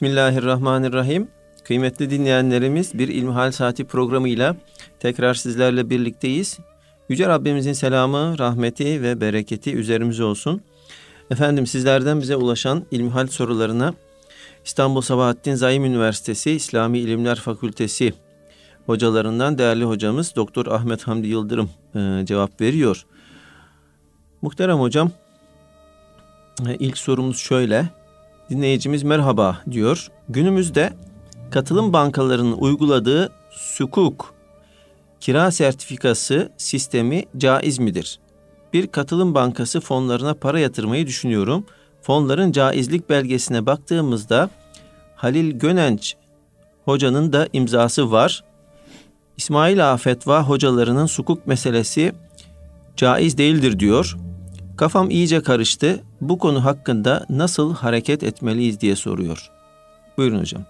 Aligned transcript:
Bismillahirrahmanirrahim. 0.00 1.28
Kıymetli 1.64 2.10
dinleyenlerimiz 2.10 2.98
bir 2.98 3.08
İlmihal 3.08 3.50
Saati 3.50 3.84
programıyla 3.84 4.56
tekrar 5.00 5.34
sizlerle 5.34 5.90
birlikteyiz. 5.90 6.58
Yüce 7.08 7.28
Rabbimizin 7.28 7.72
selamı, 7.72 8.38
rahmeti 8.38 9.02
ve 9.02 9.20
bereketi 9.20 9.74
üzerimize 9.74 10.24
olsun. 10.24 10.62
Efendim 11.30 11.66
sizlerden 11.66 12.20
bize 12.20 12.36
ulaşan 12.36 12.86
İlmihal 12.90 13.26
sorularına 13.26 13.94
İstanbul 14.64 15.00
Sabahattin 15.00 15.54
Zaim 15.54 15.84
Üniversitesi 15.84 16.50
İslami 16.50 16.98
İlimler 16.98 17.36
Fakültesi 17.36 18.14
hocalarından 18.86 19.58
değerli 19.58 19.84
hocamız 19.84 20.36
Doktor 20.36 20.66
Ahmet 20.66 21.02
Hamdi 21.02 21.28
Yıldırım 21.28 21.70
e, 21.94 22.26
cevap 22.26 22.60
veriyor. 22.60 23.06
Muhterem 24.42 24.78
hocam, 24.78 25.10
e, 26.68 26.76
ilk 26.76 26.98
sorumuz 26.98 27.38
şöyle. 27.38 27.99
Dinleyicimiz 28.50 29.02
merhaba 29.02 29.58
diyor. 29.70 30.08
Günümüzde 30.28 30.92
katılım 31.50 31.92
bankalarının 31.92 32.52
uyguladığı 32.52 33.32
sukuk 33.50 34.34
kira 35.20 35.50
sertifikası 35.50 36.52
sistemi 36.56 37.24
caiz 37.36 37.78
midir? 37.78 38.18
Bir 38.72 38.86
katılım 38.86 39.34
bankası 39.34 39.80
fonlarına 39.80 40.34
para 40.34 40.60
yatırmayı 40.60 41.06
düşünüyorum. 41.06 41.66
Fonların 42.02 42.52
caizlik 42.52 43.10
belgesine 43.10 43.66
baktığımızda 43.66 44.50
Halil 45.16 45.58
Gönenç 45.58 46.16
hocanın 46.84 47.32
da 47.32 47.48
imzası 47.52 48.12
var. 48.12 48.44
İsmail 49.36 49.92
Afetva 49.92 50.42
hocalarının 50.42 51.06
sukuk 51.06 51.46
meselesi 51.46 52.12
caiz 52.96 53.38
değildir 53.38 53.78
diyor. 53.78 54.16
Kafam 54.80 55.10
iyice 55.10 55.42
karıştı. 55.42 56.00
Bu 56.20 56.38
konu 56.38 56.64
hakkında 56.64 57.26
nasıl 57.30 57.74
hareket 57.74 58.22
etmeliyiz 58.22 58.80
diye 58.80 58.96
soruyor. 58.96 59.50
Buyurun 60.16 60.38
hocam. 60.40 60.62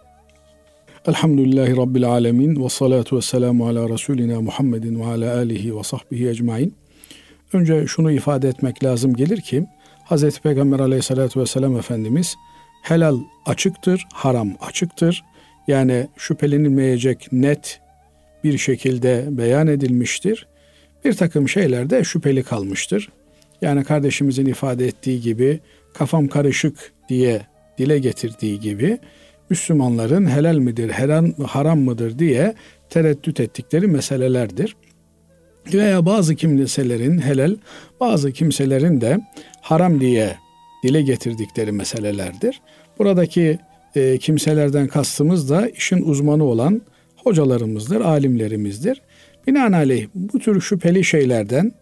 Elhamdülillahi 1.06 1.76
Rabbil 1.76 2.08
Alemin 2.08 2.64
ve 2.64 2.68
salatu 2.68 3.16
ve 3.16 3.22
selamu 3.22 3.68
ala 3.68 3.88
Resulina 3.88 4.40
Muhammedin 4.40 5.00
ve 5.00 5.06
ala 5.06 5.36
alihi 5.36 5.76
ve 5.76 5.82
sahbihi 5.82 6.28
ecmain. 6.28 6.74
Önce 7.52 7.86
şunu 7.86 8.12
ifade 8.12 8.48
etmek 8.48 8.84
lazım 8.84 9.14
gelir 9.14 9.40
ki 9.40 9.66
Hz. 10.10 10.40
Peygamber 10.40 10.80
aleyhissalatü 10.80 11.40
vesselam 11.40 11.76
Efendimiz 11.76 12.36
helal 12.82 13.18
açıktır, 13.46 14.06
haram 14.12 14.52
açıktır. 14.60 15.24
Yani 15.68 16.08
şüphelenilmeyecek 16.16 17.32
net 17.32 17.80
bir 18.44 18.58
şekilde 18.58 19.24
beyan 19.30 19.66
edilmiştir. 19.66 20.46
Bir 21.04 21.12
takım 21.12 21.48
şeyler 21.48 21.90
de 21.90 22.04
şüpheli 22.04 22.42
kalmıştır. 22.42 23.08
Yani 23.62 23.84
kardeşimizin 23.84 24.46
ifade 24.46 24.86
ettiği 24.86 25.20
gibi 25.20 25.60
kafam 25.94 26.28
karışık 26.28 26.92
diye 27.08 27.40
dile 27.78 27.98
getirdiği 27.98 28.60
gibi 28.60 28.98
Müslümanların 29.50 30.30
helal 30.30 30.56
midir, 30.56 30.90
haram, 30.90 31.32
haram 31.32 31.80
mıdır 31.80 32.18
diye 32.18 32.54
tereddüt 32.90 33.40
ettikleri 33.40 33.86
meselelerdir. 33.86 34.76
Veya 35.74 36.06
bazı 36.06 36.34
kimselerin 36.34 37.18
helal, 37.18 37.56
bazı 38.00 38.32
kimselerin 38.32 39.00
de 39.00 39.20
haram 39.60 40.00
diye 40.00 40.36
dile 40.84 41.02
getirdikleri 41.02 41.72
meselelerdir. 41.72 42.60
Buradaki 42.98 43.58
e, 43.94 44.18
kimselerden 44.18 44.88
kastımız 44.88 45.50
da 45.50 45.68
işin 45.68 46.02
uzmanı 46.02 46.44
olan 46.44 46.82
hocalarımızdır, 47.16 48.00
alimlerimizdir. 48.00 49.02
Binaenaleyh 49.46 50.06
bu 50.14 50.38
tür 50.38 50.60
şüpheli 50.60 51.04
şeylerden 51.04 51.72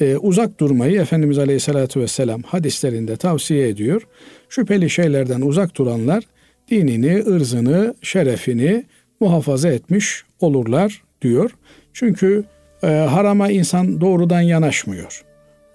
e, 0.00 0.16
uzak 0.16 0.60
durmayı 0.60 1.00
Efendimiz 1.00 1.38
Aleyhisselatü 1.38 2.00
Vesselam 2.00 2.42
hadislerinde 2.42 3.16
tavsiye 3.16 3.68
ediyor. 3.68 4.02
Şüpheli 4.48 4.90
şeylerden 4.90 5.40
uzak 5.40 5.76
duranlar 5.76 6.24
dinini, 6.70 7.18
ırzını, 7.18 7.94
şerefini 8.02 8.84
muhafaza 9.20 9.68
etmiş 9.68 10.24
olurlar 10.40 11.02
diyor. 11.22 11.50
Çünkü 11.92 12.44
e, 12.82 12.86
harama 12.86 13.50
insan 13.50 14.00
doğrudan 14.00 14.40
yanaşmıyor. 14.40 15.22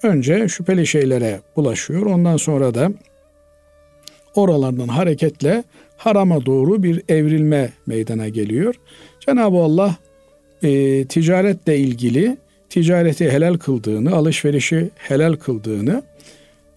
Önce 0.04 0.48
şüpheli 0.48 0.88
şeylere 0.88 1.42
bulaşıyor. 1.56 2.06
Ondan 2.06 2.38
sonra 2.38 2.74
da 2.74 2.92
oralardan 4.36 4.88
hareketle 4.88 5.64
harama 5.98 6.46
doğru 6.46 6.84
bir 6.84 7.02
evrilme 7.10 7.70
meydana 7.86 8.30
geliyor. 8.30 8.76
Cenab-ı 9.20 9.58
Allah 9.58 9.96
e, 10.64 11.06
ticaretle 11.06 11.78
ilgili 11.78 12.38
ticareti 12.76 13.32
helal 13.32 13.58
kıldığını, 13.58 14.16
alışverişi 14.16 14.90
helal 14.98 15.34
kıldığını, 15.34 16.04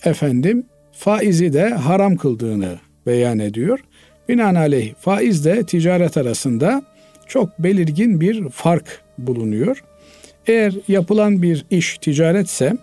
efendim 0.04 0.66
faizi 0.92 1.52
de 1.52 1.68
haram 1.68 2.16
kıldığını 2.16 2.78
beyan 3.06 3.38
ediyor. 3.38 3.80
Binaenaleyh 4.28 4.94
faizle 4.94 5.62
ticaret 5.66 6.16
arasında 6.16 6.82
çok 7.26 7.58
belirgin 7.58 8.20
bir 8.20 8.48
fark 8.48 9.00
bulunuyor. 9.18 9.84
Eğer 10.46 10.74
yapılan 10.88 11.42
bir 11.42 11.64
iş 11.70 11.98
ticaretse 11.98 12.76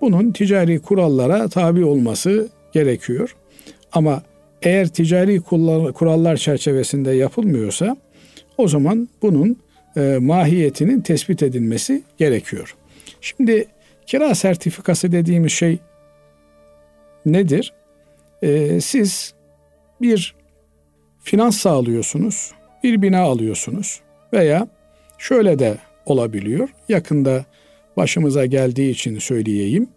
bunun 0.00 0.32
ticari 0.32 0.78
kurallara 0.78 1.48
tabi 1.48 1.84
olması 1.84 2.48
gerekiyor. 2.72 3.36
Ama 3.92 4.22
eğer 4.62 4.88
ticari 4.88 5.40
kurallar 5.94 6.36
çerçevesinde 6.36 7.10
yapılmıyorsa 7.10 7.96
o 8.58 8.68
zaman 8.68 9.08
bunun 9.22 9.65
e, 9.96 10.18
mahiyetinin 10.20 11.00
tespit 11.00 11.42
edilmesi 11.42 12.02
gerekiyor. 12.18 12.76
Şimdi 13.20 13.66
kira 14.06 14.34
sertifikası 14.34 15.12
dediğimiz 15.12 15.52
şey 15.52 15.78
nedir? 17.26 17.72
E, 18.42 18.80
siz 18.80 19.34
bir 20.00 20.34
finans 21.22 21.56
sağlıyorsunuz, 21.56 22.52
bir 22.82 23.02
bina 23.02 23.20
alıyorsunuz 23.20 24.00
veya 24.32 24.68
şöyle 25.18 25.58
de 25.58 25.76
olabiliyor. 26.06 26.68
Yakında 26.88 27.44
başımıza 27.96 28.46
geldiği 28.46 28.90
için 28.90 29.18
söyleyeyim. 29.18 29.88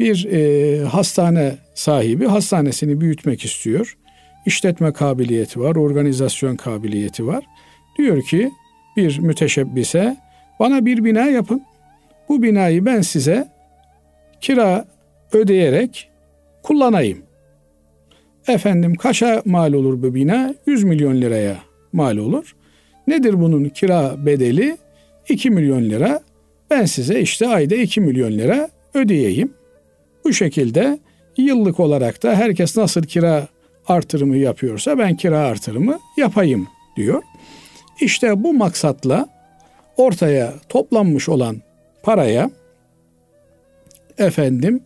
Bir 0.00 0.24
e, 0.24 0.84
hastane 0.84 1.56
sahibi 1.74 2.26
hastanesini 2.26 3.00
büyütmek 3.00 3.44
istiyor. 3.44 3.96
İşletme 4.46 4.92
kabiliyeti 4.92 5.60
var, 5.60 5.76
organizasyon 5.76 6.56
kabiliyeti 6.56 7.26
var. 7.26 7.44
Diyor 7.98 8.22
ki 8.22 8.50
bir 9.00 9.18
müteşebbise 9.18 10.16
bana 10.60 10.86
bir 10.86 11.04
bina 11.04 11.26
yapın. 11.26 11.62
Bu 12.28 12.42
binayı 12.42 12.86
ben 12.86 13.00
size 13.00 13.48
kira 14.40 14.84
ödeyerek 15.32 16.10
kullanayım. 16.62 17.18
Efendim 18.48 18.94
kaça 18.94 19.42
mal 19.44 19.72
olur 19.72 20.02
bu 20.02 20.14
bina? 20.14 20.54
100 20.66 20.84
milyon 20.84 21.20
liraya 21.20 21.56
mal 21.92 22.16
olur. 22.16 22.56
Nedir 23.06 23.40
bunun 23.40 23.68
kira 23.68 24.26
bedeli? 24.26 24.76
2 25.28 25.50
milyon 25.50 25.82
lira. 25.82 26.20
Ben 26.70 26.84
size 26.84 27.20
işte 27.20 27.48
ayda 27.48 27.74
2 27.74 28.00
milyon 28.00 28.32
lira 28.32 28.68
ödeyeyim. 28.94 29.52
Bu 30.24 30.32
şekilde 30.32 30.98
yıllık 31.36 31.80
olarak 31.80 32.22
da 32.22 32.34
herkes 32.34 32.76
nasıl 32.76 33.02
kira 33.02 33.48
artırımı 33.86 34.36
yapıyorsa 34.36 34.98
ben 34.98 35.16
kira 35.16 35.38
artırımı 35.38 35.98
yapayım 36.16 36.68
diyor. 36.96 37.22
İşte 38.00 38.44
bu 38.44 38.54
maksatla 38.54 39.28
ortaya 39.96 40.54
toplanmış 40.68 41.28
olan 41.28 41.56
paraya 42.02 42.50
efendim 44.18 44.80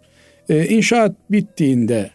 e, 0.48 0.66
inşaat 0.66 1.12
bittiğinde 1.30 2.10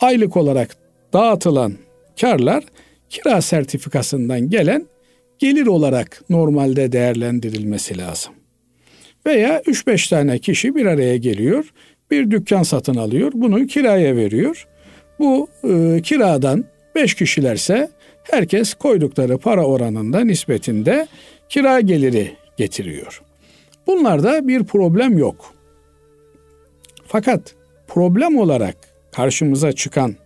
aylık 0.00 0.36
olarak 0.36 0.76
dağıtılan 1.12 1.74
karlar 2.20 2.64
kira 3.08 3.40
sertifikasından 3.40 4.50
gelen 4.50 4.86
gelir 5.38 5.66
olarak 5.66 6.22
normalde 6.30 6.92
değerlendirilmesi 6.92 7.98
lazım. 7.98 8.32
Veya 9.26 9.60
3-5 9.60 10.10
tane 10.10 10.38
kişi 10.38 10.74
bir 10.74 10.86
araya 10.86 11.16
geliyor, 11.16 11.72
bir 12.10 12.30
dükkan 12.30 12.62
satın 12.62 12.94
alıyor, 12.94 13.32
bunu 13.34 13.66
kiraya 13.66 14.16
veriyor. 14.16 14.66
Bu 15.18 15.48
e, 15.64 16.02
kiradan 16.02 16.64
5 16.94 17.14
kişilerse 17.14 17.90
herkes 18.22 18.74
koydukları 18.74 19.38
para 19.38 19.64
oranında 19.64 20.20
nispetinde 20.20 21.06
kira 21.48 21.80
geliri 21.80 22.36
getiriyor. 22.56 23.22
Bunlarda 23.86 24.48
bir 24.48 24.64
problem 24.64 25.18
yok. 25.18 25.54
Fakat 27.06 27.54
problem 27.88 28.38
olarak 28.38 28.76
karşımıza 29.12 29.72
çıkan 29.72 30.16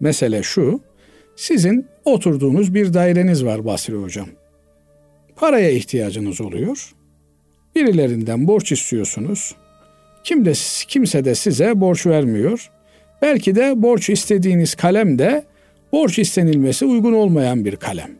mesele 0.00 0.42
şu. 0.42 0.80
Sizin 1.36 1.86
oturduğunuz 2.04 2.74
bir 2.74 2.94
daireniz 2.94 3.44
var 3.44 3.64
Basri 3.64 3.94
Hocam. 3.94 4.28
Paraya 5.36 5.70
ihtiyacınız 5.70 6.40
oluyor. 6.40 6.94
Birilerinden 7.74 8.46
borç 8.46 8.72
istiyorsunuz. 8.72 9.54
Kim 10.24 10.44
de, 10.44 10.52
kimse 10.88 11.24
de 11.24 11.34
size 11.34 11.80
borç 11.80 12.06
vermiyor. 12.06 12.70
Belki 13.22 13.54
de 13.54 13.82
borç 13.82 14.10
istediğiniz 14.10 14.74
kalem 14.74 15.18
de 15.18 15.44
borç 15.94 16.18
istenilmesi 16.18 16.84
uygun 16.84 17.12
olmayan 17.12 17.64
bir 17.64 17.76
kalem. 17.76 18.10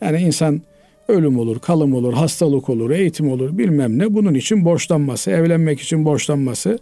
Yani 0.00 0.20
insan 0.20 0.62
ölüm 1.08 1.38
olur, 1.38 1.58
kalım 1.58 1.94
olur, 1.94 2.12
hastalık 2.12 2.68
olur, 2.68 2.90
eğitim 2.90 3.32
olur 3.32 3.58
bilmem 3.58 3.98
ne. 3.98 4.14
Bunun 4.14 4.34
için 4.34 4.64
borçlanması, 4.64 5.30
evlenmek 5.30 5.80
için 5.80 6.04
borçlanması 6.04 6.78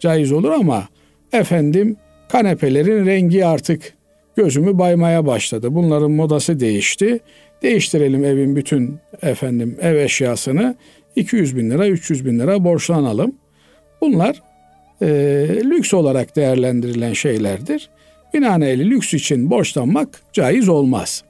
caiz 0.00 0.32
olur 0.32 0.50
ama 0.50 0.88
efendim 1.32 1.96
kanepelerin 2.28 3.06
rengi 3.06 3.46
artık 3.46 3.92
gözümü 4.36 4.78
baymaya 4.78 5.26
başladı. 5.26 5.74
Bunların 5.74 6.10
modası 6.10 6.60
değişti. 6.60 7.18
Değiştirelim 7.62 8.24
evin 8.24 8.56
bütün 8.56 8.98
efendim 9.22 9.76
ev 9.80 9.96
eşyasını 9.96 10.76
200 11.16 11.56
bin 11.56 11.70
lira 11.70 11.88
300 11.88 12.26
bin 12.26 12.38
lira 12.38 12.64
borçlanalım. 12.64 13.32
Bunlar 14.00 14.42
e, 15.02 15.06
lüks 15.64 15.94
olarak 15.94 16.36
değerlendirilen 16.36 17.12
şeylerdir. 17.12 17.88
Binaenaleyh 18.34 18.90
lüks 18.90 19.14
için 19.14 19.50
borçlanmak 19.50 20.22
caiz 20.32 20.68
olmaz. 20.68 21.24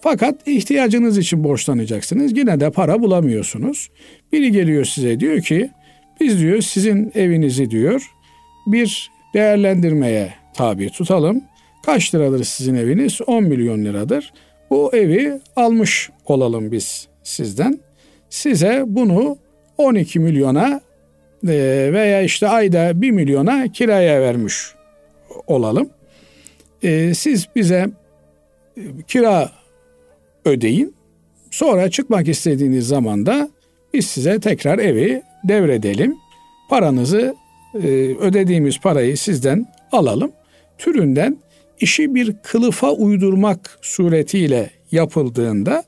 Fakat 0.00 0.48
ihtiyacınız 0.48 1.18
için 1.18 1.44
borçlanacaksınız. 1.44 2.36
Yine 2.36 2.60
de 2.60 2.70
para 2.70 3.02
bulamıyorsunuz. 3.02 3.90
Biri 4.32 4.52
geliyor 4.52 4.84
size 4.84 5.20
diyor 5.20 5.40
ki 5.40 5.70
biz 6.20 6.40
diyor 6.40 6.60
sizin 6.60 7.12
evinizi 7.14 7.70
diyor 7.70 8.10
bir 8.66 9.10
değerlendirmeye 9.34 10.34
tabi 10.54 10.90
tutalım. 10.90 11.44
Kaç 11.86 12.14
liradır 12.14 12.44
sizin 12.44 12.74
eviniz? 12.74 13.20
10 13.26 13.44
milyon 13.44 13.84
liradır. 13.84 14.32
Bu 14.70 14.96
evi 14.96 15.40
almış 15.56 16.10
olalım 16.26 16.72
biz 16.72 17.08
sizden. 17.22 17.78
Size 18.30 18.84
bunu 18.86 19.38
12 19.78 20.18
milyona 20.18 20.80
e, 21.48 21.90
veya 21.92 22.22
işte 22.22 22.48
ayda 22.48 23.02
1 23.02 23.10
milyona 23.10 23.72
kiraya 23.72 24.20
vermiş 24.20 24.54
olalım. 25.46 25.90
E, 26.84 27.14
siz 27.14 27.48
bize 27.56 27.90
e, 28.76 28.80
kira 29.08 29.52
ödeyin. 30.44 30.94
Sonra 31.50 31.90
çıkmak 31.90 32.28
istediğiniz 32.28 32.88
zaman 32.88 33.26
da 33.26 33.48
biz 33.94 34.06
size 34.06 34.40
tekrar 34.40 34.78
evi 34.78 35.22
devredelim. 35.44 36.16
Paranızı 36.70 37.34
ödediğimiz 38.20 38.80
parayı 38.80 39.16
sizden 39.16 39.66
alalım. 39.92 40.32
Türünden 40.78 41.38
işi 41.80 42.14
bir 42.14 42.36
kılıfa 42.42 42.90
uydurmak 42.90 43.78
suretiyle 43.82 44.70
yapıldığında 44.92 45.84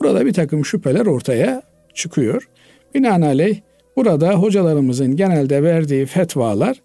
burada 0.00 0.26
bir 0.26 0.32
takım 0.32 0.64
şüpheler 0.64 1.06
ortaya 1.06 1.62
çıkıyor. 1.94 2.48
Binaenaleyh 2.94 3.60
burada 3.96 4.34
hocalarımızın 4.34 5.16
genelde 5.16 5.62
verdiği 5.62 6.06
fetvalar 6.06 6.76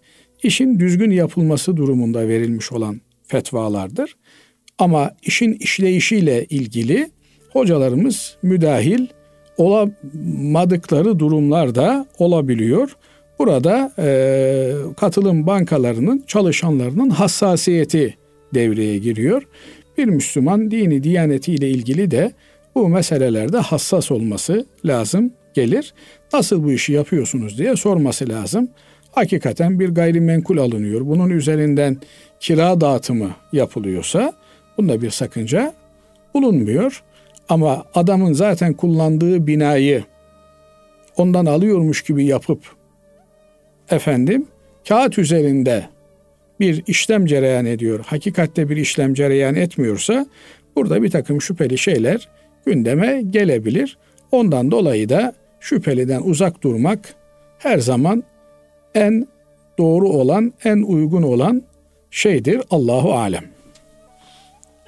işin 0.42 0.78
düzgün 0.78 1.10
yapılması 1.10 1.76
durumunda 1.76 2.28
verilmiş 2.28 2.72
olan 2.72 3.00
fetvalardır. 3.26 4.16
Ama 4.78 5.10
işin 5.22 5.52
işleyişiyle 5.52 6.44
ilgili 6.44 7.10
hocalarımız 7.52 8.36
müdahil 8.42 9.06
olamadıkları 9.56 11.18
durumlar 11.18 11.74
da 11.74 12.06
olabiliyor. 12.18 12.96
Burada 13.38 13.92
e, 13.98 14.72
katılım 14.96 15.46
bankalarının 15.46 16.24
çalışanlarının 16.26 17.10
hassasiyeti 17.10 18.14
devreye 18.54 18.98
giriyor. 18.98 19.42
Bir 19.98 20.04
Müslüman 20.04 20.70
dini 20.70 21.02
diyanetiyle 21.02 21.68
ilgili 21.68 22.10
de 22.10 22.32
bu 22.74 22.88
meselelerde 22.88 23.58
hassas 23.58 24.10
olması 24.10 24.66
lazım 24.84 25.32
gelir. 25.54 25.94
Nasıl 26.32 26.64
bu 26.64 26.72
işi 26.72 26.92
yapıyorsunuz 26.92 27.58
diye 27.58 27.76
sorması 27.76 28.28
lazım. 28.28 28.68
Hakikaten 29.10 29.80
bir 29.80 29.88
gayrimenkul 29.88 30.58
alınıyor. 30.58 31.00
Bunun 31.06 31.30
üzerinden 31.30 31.96
kira 32.44 32.80
dağıtımı 32.80 33.30
yapılıyorsa 33.52 34.32
bunda 34.78 35.02
bir 35.02 35.10
sakınca 35.10 35.74
bulunmuyor. 36.34 37.02
Ama 37.48 37.84
adamın 37.94 38.32
zaten 38.32 38.74
kullandığı 38.74 39.46
binayı 39.46 40.04
ondan 41.16 41.46
alıyormuş 41.46 42.02
gibi 42.02 42.24
yapıp 42.24 42.58
efendim 43.90 44.46
kağıt 44.88 45.18
üzerinde 45.18 45.84
bir 46.60 46.82
işlem 46.86 47.26
cereyan 47.26 47.66
ediyor, 47.66 48.04
hakikatte 48.06 48.68
bir 48.68 48.76
işlem 48.76 49.14
cereyan 49.14 49.54
etmiyorsa 49.54 50.26
burada 50.76 51.02
bir 51.02 51.10
takım 51.10 51.42
şüpheli 51.42 51.78
şeyler 51.78 52.28
gündeme 52.66 53.22
gelebilir. 53.30 53.98
Ondan 54.32 54.70
dolayı 54.70 55.08
da 55.08 55.34
şüpheliden 55.60 56.22
uzak 56.24 56.62
durmak 56.62 57.14
her 57.58 57.78
zaman 57.78 58.24
en 58.94 59.28
doğru 59.78 60.08
olan, 60.08 60.52
en 60.64 60.82
uygun 60.82 61.22
olan 61.22 61.62
şeydir. 62.14 62.62
Allahu 62.70 63.14
alem. 63.14 63.44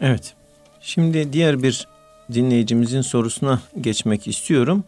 Evet. 0.01 0.35
Şimdi 0.81 1.33
diğer 1.33 1.63
bir 1.63 1.89
dinleyicimizin 2.33 3.01
sorusuna 3.01 3.61
geçmek 3.81 4.29
istiyorum. 4.29 4.85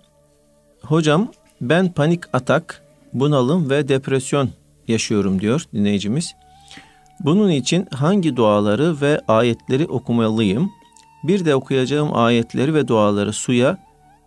Hocam 0.82 1.32
ben 1.60 1.92
panik 1.92 2.22
atak, 2.32 2.82
bunalım 3.12 3.70
ve 3.70 3.88
depresyon 3.88 4.50
yaşıyorum 4.88 5.40
diyor 5.40 5.64
dinleyicimiz. 5.74 6.34
Bunun 7.20 7.50
için 7.50 7.86
hangi 7.94 8.36
duaları 8.36 9.00
ve 9.00 9.20
ayetleri 9.28 9.86
okumalıyım? 9.86 10.70
Bir 11.24 11.44
de 11.44 11.54
okuyacağım 11.54 12.16
ayetleri 12.16 12.74
ve 12.74 12.88
duaları 12.88 13.32
suya 13.32 13.78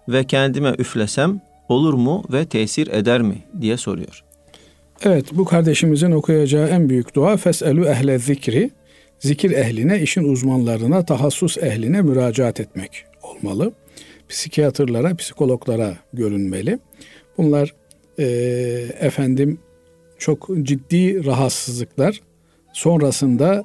ve 0.08 0.24
kendime 0.24 0.69
üflesem 0.69 1.42
olur 1.69 1.94
mu 1.94 2.24
ve 2.31 2.46
tesir 2.46 2.88
eder 2.88 3.22
mi 3.22 3.38
diye 3.62 3.78
soruyor. 3.78 4.24
Evet 5.03 5.25
bu 5.33 5.45
kardeşimizin 5.45 6.12
okuyacağı 6.12 6.69
en 6.69 6.89
büyük 6.89 7.15
dua 7.15 7.38
feselu 7.38 7.86
ehle 7.86 8.19
zikri 8.19 8.71
zikir 9.19 9.51
ehline, 9.51 10.01
işin 10.01 10.24
uzmanlarına, 10.24 11.06
tahassus 11.06 11.57
ehline 11.57 12.01
müracaat 12.01 12.59
etmek 12.59 13.06
olmalı. 13.24 13.74
Psikiyatrlara, 14.30 15.15
psikologlara 15.15 15.98
görünmeli. 16.13 16.80
Bunlar 17.38 17.74
e, 18.19 18.25
efendim 19.00 19.59
çok 20.18 20.50
ciddi 20.62 21.25
rahatsızlıklar 21.25 22.21
sonrasında 22.74 23.63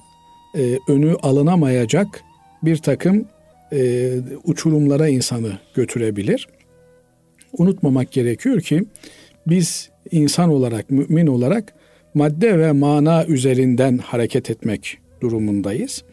e, 0.59 0.79
önü 0.89 1.15
alınamayacak 1.15 2.23
bir 2.63 2.77
takım 2.77 3.29
e, 3.73 4.11
uçurumlara 4.45 5.09
insanı 5.09 5.59
götürebilir. 5.75 6.49
Unutmamak 7.53 8.13
gerekiyor 8.13 8.61
ki 8.61 8.85
biz 9.47 9.91
insan 10.11 10.51
olarak, 10.51 10.91
mümin 10.91 11.27
olarak 11.27 11.75
madde 12.15 12.59
ve 12.59 12.73
mana 12.73 13.25
üzerinden 13.27 13.99
hareket 13.99 14.51
etmek 14.51 14.99
durumundayız. 15.21 16.05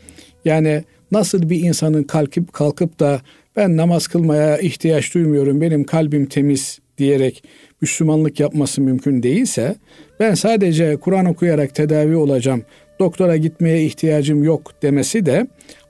Yani 0.45 0.84
nasıl 1.12 1.50
bir 1.50 1.60
insanın 1.60 2.04
kalkıp 2.04 2.54
kalkıp 2.54 3.00
da 3.00 3.22
ben 3.56 3.78
namaz 3.78 4.07
kılmaya 4.07 4.57
ihtiyaç 4.57 5.13
duymuyorum, 5.13 5.62
benim 5.62 5.84
kalbim 5.84 6.25
temiz 6.25 6.80
diyerek 6.98 7.44
Müslümanlık 7.81 8.40
yapması 8.40 8.81
mümkün 8.81 9.24
değilse 9.24 9.75
ben 10.19 10.34
sadece 10.34 10.96
Kur'an 10.96 11.25
okuyarak 11.25 11.75
tedavi 11.75 12.16
olacağım, 12.16 12.63
doktora 13.00 13.38
gitmeye 13.38 13.86
ihtiyacım 13.86 14.44
yok 14.44 14.72
demesi 14.81 15.25
de 15.25 15.48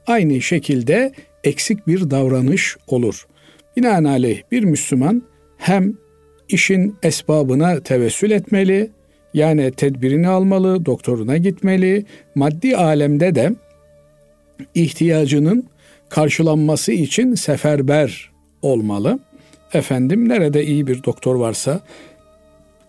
aynı 0.08 0.42
şekilde 0.42 1.12
eksik 1.44 1.88
bir 1.88 2.10
davranış 2.10 2.78
olur. 2.88 3.28
Binaenaleyh 3.78 4.42
bir 4.52 4.64
Müslüman 4.64 5.24
hem 5.58 5.94
işin 6.54 6.96
esbabına 7.04 7.80
tevessül 7.80 8.32
etmeli, 8.32 8.90
yani 9.34 9.72
tedbirini 9.72 10.28
almalı, 10.28 10.86
doktoruna 10.86 11.38
gitmeli, 11.38 12.06
maddi 12.36 12.78
alemde 12.78 13.36
de 13.36 13.52
ihtiyacının 14.76 15.66
karşılanması 16.10 16.92
için 16.92 17.36
seferber 17.36 18.32
olmalı. 18.62 19.20
Efendim 19.74 20.30
nerede 20.30 20.66
iyi 20.66 20.88
bir 20.88 21.04
doktor 21.04 21.36
varsa, 21.36 21.82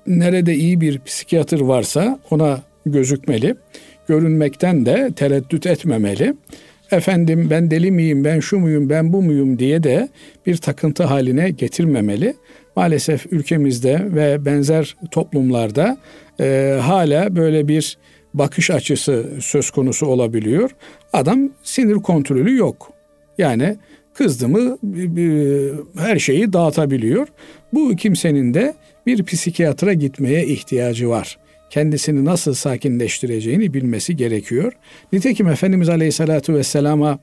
nerede 0.06 0.54
iyi 0.54 0.80
bir 0.80 1.00
psikiyatr 1.00 1.60
varsa 1.60 2.18
ona 2.30 2.62
gözükmeli. 2.86 3.54
Görünmekten 4.08 4.86
de 4.86 5.10
tereddüt 5.16 5.66
etmemeli. 5.66 6.34
Efendim 6.90 7.46
ben 7.50 7.70
deli 7.70 7.90
miyim, 7.90 8.24
ben 8.24 8.40
şu 8.40 8.58
muyum, 8.58 8.90
ben 8.90 9.12
bu 9.12 9.22
muyum 9.22 9.58
diye 9.58 9.82
de 9.82 10.08
bir 10.46 10.56
takıntı 10.56 11.04
haline 11.04 11.50
getirmemeli. 11.50 12.34
Maalesef 12.76 13.32
ülkemizde 13.32 14.06
ve 14.14 14.44
benzer 14.44 14.96
toplumlarda 15.10 15.98
e, 16.40 16.78
hala 16.82 17.36
böyle 17.36 17.68
bir 17.68 17.98
bakış 18.34 18.70
açısı 18.70 19.30
söz 19.40 19.70
konusu 19.70 20.06
olabiliyor. 20.06 20.70
Adam 21.12 21.50
sinir 21.62 21.94
kontrolü 21.94 22.56
yok. 22.56 22.92
Yani 23.38 23.76
kızdı 24.14 24.48
mı 24.48 24.78
her 25.98 26.18
şeyi 26.18 26.52
dağıtabiliyor. 26.52 27.28
Bu 27.72 27.96
kimsenin 27.96 28.54
de 28.54 28.74
bir 29.06 29.24
psikiyatra 29.24 29.92
gitmeye 29.92 30.46
ihtiyacı 30.46 31.08
var. 31.08 31.38
Kendisini 31.70 32.24
nasıl 32.24 32.54
sakinleştireceğini 32.54 33.74
bilmesi 33.74 34.16
gerekiyor. 34.16 34.72
Nitekim 35.12 35.48
Efendimiz 35.48 35.88
Aleyhisselatü 35.88 36.54
Vesselam'a 36.54 37.18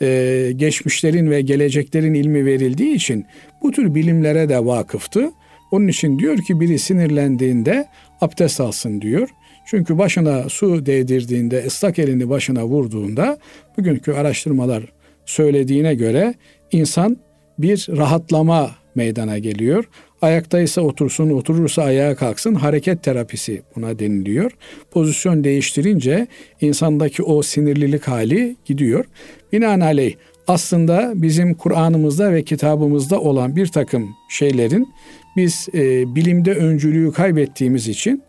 e, 0.00 0.50
geçmişlerin 0.56 1.30
ve 1.30 1.40
geleceklerin 1.40 2.14
ilmi 2.14 2.44
verildiği 2.44 2.94
için 2.94 3.26
bu 3.62 3.72
tür 3.72 3.94
bilimlere 3.94 4.48
de 4.48 4.64
vakıftı. 4.64 5.30
Onun 5.70 5.88
için 5.88 6.18
diyor 6.18 6.38
ki 6.38 6.60
biri 6.60 6.78
sinirlendiğinde 6.78 7.86
abdest 8.20 8.60
alsın 8.60 9.00
diyor. 9.00 9.28
Çünkü 9.66 9.98
başına 9.98 10.48
su 10.48 10.86
değdirdiğinde, 10.86 11.64
ıslak 11.66 11.98
elini 11.98 12.28
başına 12.28 12.64
vurduğunda 12.64 13.38
bugünkü 13.78 14.12
araştırmalar 14.12 14.84
söylediğine 15.26 15.94
göre 15.94 16.34
insan 16.72 17.16
bir 17.58 17.86
rahatlama 17.96 18.70
meydana 18.94 19.38
geliyor. 19.38 19.84
Ayaktaysa 20.22 20.80
otursun, 20.80 21.30
oturursa 21.30 21.82
ayağa 21.82 22.14
kalksın. 22.14 22.54
Hareket 22.54 23.02
terapisi 23.02 23.62
buna 23.76 23.98
deniliyor. 23.98 24.50
Pozisyon 24.90 25.44
değiştirince 25.44 26.26
insandaki 26.60 27.22
o 27.22 27.42
sinirlilik 27.42 28.08
hali 28.08 28.56
gidiyor. 28.64 29.04
Binaenaleyh 29.52 30.14
aslında 30.46 31.12
bizim 31.14 31.54
Kur'an'ımızda 31.54 32.32
ve 32.32 32.42
kitabımızda 32.42 33.20
olan 33.20 33.56
bir 33.56 33.66
takım 33.66 34.08
şeylerin 34.30 34.88
biz 35.36 35.68
e, 35.74 36.14
bilimde 36.14 36.54
öncülüğü 36.54 37.12
kaybettiğimiz 37.12 37.88
için 37.88 38.22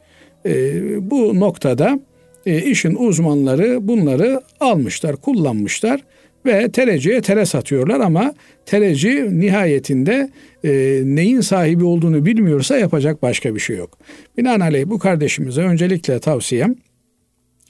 e, 0.45 0.51
bu 1.11 1.39
noktada 1.39 1.99
e, 2.45 2.61
işin 2.61 2.95
uzmanları 2.95 3.87
bunları 3.87 4.41
almışlar, 4.59 5.15
kullanmışlar 5.15 6.01
ve 6.45 6.71
tereciye 6.71 7.21
tere 7.21 7.45
satıyorlar 7.45 7.99
ama 7.99 8.33
tereci 8.65 9.39
nihayetinde 9.39 10.29
e, 10.63 11.01
neyin 11.03 11.41
sahibi 11.41 11.83
olduğunu 11.83 12.25
bilmiyorsa 12.25 12.77
yapacak 12.77 13.21
başka 13.21 13.55
bir 13.55 13.59
şey 13.59 13.77
yok. 13.77 13.97
Binaenaleyh 14.37 14.85
bu 14.85 14.99
kardeşimize 14.99 15.61
öncelikle 15.61 16.19
tavsiyem 16.19 16.75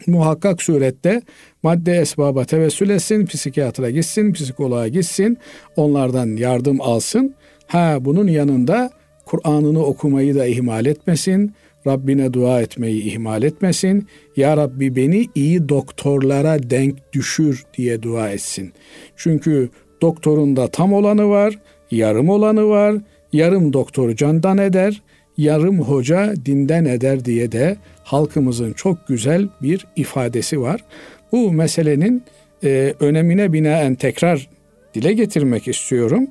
muhakkak 0.07 0.61
surette 0.61 1.21
madde 1.63 1.97
esbaba 1.97 2.45
tevessül 2.45 2.89
etsin, 2.89 3.25
psikiyatra 3.25 3.89
gitsin, 3.89 4.33
psikoloğa 4.33 4.87
gitsin, 4.87 5.37
onlardan 5.75 6.27
yardım 6.27 6.81
alsın. 6.81 7.35
Ha 7.67 7.97
bunun 8.01 8.27
yanında 8.27 8.89
Kur'an'ını 9.25 9.85
okumayı 9.85 10.35
da 10.35 10.45
ihmal 10.45 10.85
etmesin, 10.85 11.53
Rabbine 11.87 12.33
dua 12.33 12.61
etmeyi 12.61 13.03
ihmal 13.03 13.43
etmesin. 13.43 14.07
Ya 14.35 14.57
Rabbi 14.57 14.95
beni 14.95 15.25
iyi 15.35 15.69
doktorlara 15.69 16.69
denk 16.69 17.13
düşür 17.13 17.65
diye 17.77 18.03
dua 18.03 18.29
etsin. 18.29 18.73
Çünkü 19.15 19.69
doktorunda 20.01 20.67
tam 20.67 20.93
olanı 20.93 21.29
var, 21.29 21.59
yarım 21.91 22.29
olanı 22.29 22.69
var. 22.69 22.95
Yarım 23.33 23.73
doktor 23.73 24.15
candan 24.15 24.57
eder, 24.57 25.01
yarım 25.37 25.79
hoca 25.79 26.33
dinden 26.45 26.85
eder 26.85 27.25
diye 27.25 27.51
de 27.51 27.77
halkımızın 28.03 28.73
çok 28.73 29.07
güzel 29.07 29.47
bir 29.61 29.87
ifadesi 29.95 30.61
var. 30.61 30.83
Bu 31.31 31.51
meselenin 31.51 32.23
e, 32.63 32.93
önemine 32.99 33.53
binaen 33.53 33.95
tekrar 33.95 34.49
dile 34.93 35.13
getirmek 35.13 35.67
istiyorum. 35.67 36.27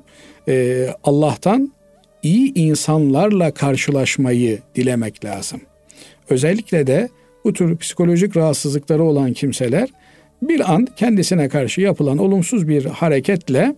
E, 0.47 0.87
Allah'tan 1.03 1.73
iyi 2.23 2.53
insanlarla 2.53 3.51
karşılaşmayı 3.51 4.59
dilemek 4.75 5.25
lazım. 5.25 5.61
Özellikle 6.29 6.87
de 6.87 7.09
bu 7.43 7.53
tür 7.53 7.77
psikolojik 7.77 8.37
rahatsızlıkları 8.37 9.03
olan 9.03 9.33
kimseler 9.33 9.89
bir 10.41 10.73
an 10.73 10.87
kendisine 10.95 11.49
karşı 11.49 11.81
yapılan 11.81 12.17
olumsuz 12.17 12.67
bir 12.67 12.85
hareketle 12.85 13.75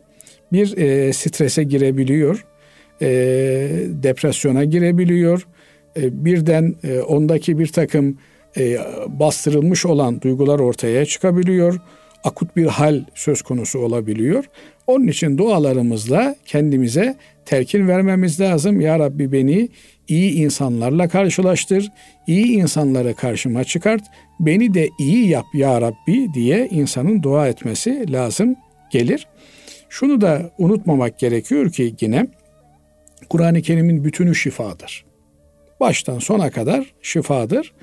bir 0.53 0.77
e, 0.77 1.13
strese 1.13 1.63
girebiliyor, 1.63 2.45
e, 3.01 3.07
depresyona 3.87 4.63
girebiliyor, 4.63 5.47
e, 5.97 6.25
birden 6.25 6.75
e, 6.83 6.99
ondaki 6.99 7.59
bir 7.59 7.67
takım 7.67 8.17
e, 8.57 8.77
bastırılmış 9.07 9.85
olan 9.85 10.21
duygular 10.21 10.59
ortaya 10.59 11.05
çıkabiliyor, 11.05 11.79
akut 12.23 12.55
bir 12.55 12.65
hal 12.65 13.03
söz 13.15 13.41
konusu 13.41 13.79
olabiliyor. 13.79 14.45
Onun 14.87 15.07
için 15.07 15.37
dualarımızla 15.37 16.35
kendimize 16.45 17.15
telkin 17.45 17.87
vermemiz 17.87 18.39
lazım. 18.39 18.81
Ya 18.81 18.99
Rabbi 18.99 19.31
beni 19.31 19.69
iyi 20.07 20.31
insanlarla 20.31 21.07
karşılaştır, 21.07 21.91
iyi 22.27 22.45
insanları 22.45 23.15
karşıma 23.15 23.63
çıkart, 23.63 24.03
beni 24.39 24.73
de 24.73 24.89
iyi 24.99 25.27
yap 25.27 25.45
ya 25.53 25.81
Rabbi 25.81 26.33
diye 26.33 26.67
insanın 26.71 27.23
dua 27.23 27.47
etmesi 27.47 28.11
lazım 28.11 28.55
gelir. 28.91 29.27
Şunu 29.89 30.21
da 30.21 30.51
unutmamak 30.57 31.19
gerekiyor 31.19 31.71
ki 31.71 31.95
yine 32.01 32.27
Kur'an-ı 33.29 33.61
Kerim'in 33.61 34.03
bütünü 34.03 34.35
şifadır. 34.35 35.05
Baştan 35.79 36.19
sona 36.19 36.51
kadar 36.51 36.93
şifadır 37.01 37.73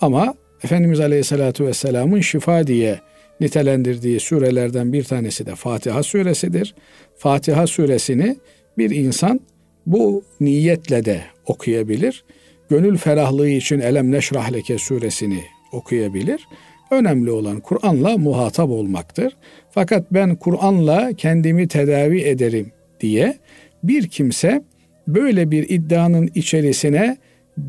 ama 0.00 0.34
Efendimiz 0.64 1.00
Aleyhisselatü 1.00 1.66
Vesselam'ın 1.66 2.20
şifa 2.20 2.66
diye 2.66 3.00
nitelendirdiği 3.40 4.20
surelerden 4.20 4.92
bir 4.92 5.04
tanesi 5.04 5.46
de 5.46 5.54
Fatiha 5.54 6.02
suresidir. 6.02 6.74
Fatiha 7.16 7.66
suresini 7.66 8.36
bir 8.78 8.90
insan 8.90 9.40
bu 9.86 10.24
niyetle 10.40 11.04
de 11.04 11.20
okuyabilir. 11.46 12.24
Gönül 12.70 12.96
ferahlığı 12.96 13.48
için 13.48 13.80
Elem 13.80 14.10
Neşrah 14.10 14.52
Leke 14.52 14.78
suresini 14.78 15.40
okuyabilir. 15.72 16.48
Önemli 16.90 17.30
olan 17.30 17.60
Kur'an'la 17.60 18.18
muhatap 18.18 18.70
olmaktır. 18.70 19.36
Fakat 19.70 20.12
ben 20.12 20.36
Kur'an'la 20.36 21.12
kendimi 21.12 21.68
tedavi 21.68 22.20
ederim 22.20 22.72
diye 23.00 23.38
bir 23.82 24.08
kimse 24.08 24.62
böyle 25.08 25.50
bir 25.50 25.68
iddianın 25.68 26.30
içerisine 26.34 27.16